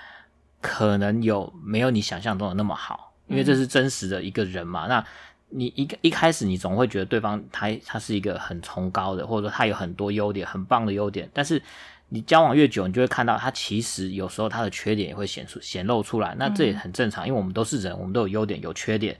[0.60, 4.86] 可能有没有你想象中的那么好，因为这是真实的一个人嘛。
[4.86, 5.06] 嗯、那
[5.50, 11.62] 你一一开始你总会觉得对方他他是一个很崇高的，或者说他有很多优点、很棒的优点，但是
[12.08, 16.34] 你交往越久，你就会看到他其实有时候他的缺点也会显出显露出来。
[16.38, 19.16] 那这也很正常，因为我们都是人，我们都有优点有缺点。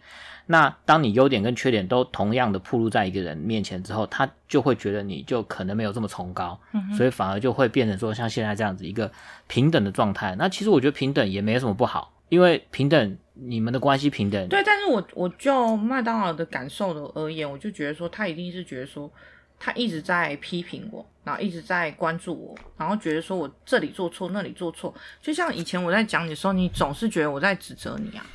[0.46, 9.10] 那当你优点跟缺点都同样的暴露在一个人面前之后，他就会觉得你就可能没有这么崇高，嗯，所以反而就会变成说像现在这样子一个
[9.46, 10.34] 平等的状态。
[10.36, 14.48] 那其实我觉得平等也没什么不好，因为平等你们的关系平等。
[14.48, 19.10] 对，但是我我就麦当劳的感受的而言，我就觉得说他一定是觉得说
[19.58, 28.26] 他一直在批评我，然后一直在关注我，然后觉得说我这里做错那里做错，就像以前我在讲你的时候，你总是觉得我在指责你啊。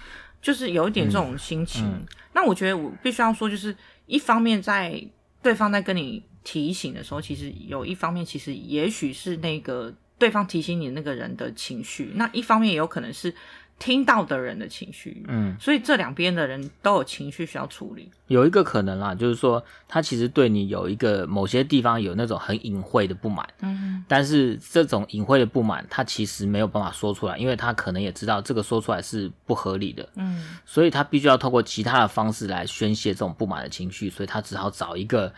[0.47, 3.75] 就是有一点这种心情，嗯嗯、那我觉得我必须要说，就是
[4.05, 5.05] 一方面在
[5.41, 13.33] 对方在跟你提醒的时候，其实有一方面其实也许是那个对方提醒你那个人的情绪，那一方面也有可能是。
[13.79, 18.09] 听到的人的情绪，嗯，所以这两边的人都有情绪需要处理。
[18.27, 35.31] 有一个可能啦，就是说他其实对你有一个某些地方有那种很隐晦的不满，嗯，但是这种隐晦的不满，他其实没有办法说出来，因为他可能也知道这个说出来是不合理的，嗯，所以他必须要透过其他的方式来宣泄这种不满的情绪，所以他只好找一个，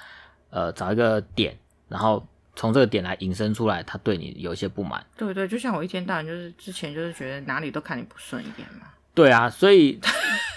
[0.49, 2.25] 呃，找一个点，然后。
[2.59, 5.01] 从这个点来引申出来，他对你有一些不满。
[5.15, 8.87] 对对，就像我一天到晚就是之前就是觉得哪里都看你不顺眼嘛。
[9.13, 9.97] 对啊，所以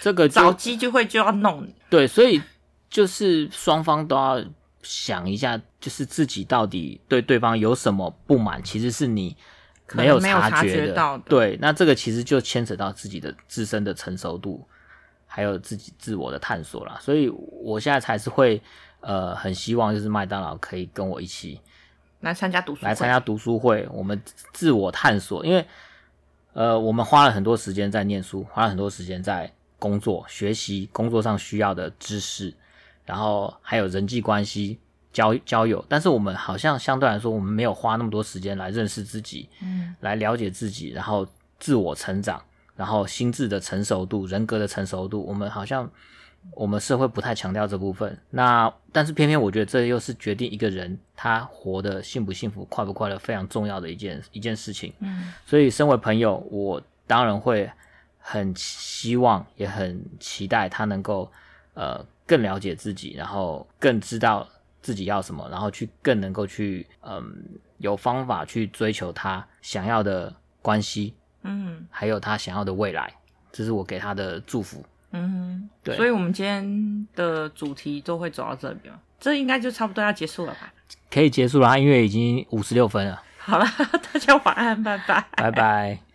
[0.00, 1.72] 这个找机 就会就要弄你。
[1.88, 2.42] 对，所以
[2.90, 4.44] 就是双方都要
[4.82, 9.36] 想一下，就是自己到底对对方有什么不满，其实是你
[9.94, 10.94] 没有察觉的。
[10.94, 11.22] 到的。
[11.28, 14.66] 对，那这个其实就牵扯到自己的自身的成熟度，
[15.24, 16.98] 还有自己自我的探索啦。
[17.00, 18.60] 所以我现在才是会
[18.98, 21.60] 呃很希望就是麦当劳可以跟我一起。
[22.22, 24.20] 来参加读书会，来参加读书会，我们
[24.52, 25.44] 自我探索。
[25.44, 25.66] 因为，
[26.54, 32.54] 呃，我们花了很多时间在念书，花了很多时间在工作、学习工作上需要的知识，
[33.04, 34.78] 然后还有人际关系、
[35.12, 35.84] 交交友。
[35.88, 41.26] 但是我们好像相对来说，我们没有花那么多时间来认识自己，嗯，来了解自己，然后
[41.58, 42.42] 自我成长，
[42.76, 45.90] 然后心智的成熟度、人格的成熟度，我们好像。
[46.50, 54.92] 我们社会不太强调这部分，那但是偏偏我觉得这又是决定一个人他活得幸不幸福、快不快乐非常重要的一件一件事情。
[54.98, 57.70] 嗯，所以身为朋友，我当然会
[58.18, 61.30] 很希望，也很期待他能够
[61.74, 64.46] 呃更了解自己，然后更知道
[64.82, 67.24] 自己要什么，然后去更能够去嗯、呃、
[67.78, 73.14] 有方法去追求他想要的关系，嗯，还有他想要的未来，
[73.50, 74.84] 这是我给他的祝福。
[75.12, 80.72] 嗯哼，对，所以我们今天的主题都会走到这边，这应该就差不多要结束了吧？
[81.10, 83.22] 可以结束了，因为已经五十六分了。
[83.38, 83.66] 好了，
[84.12, 86.02] 大家晚安，拜拜，拜拜。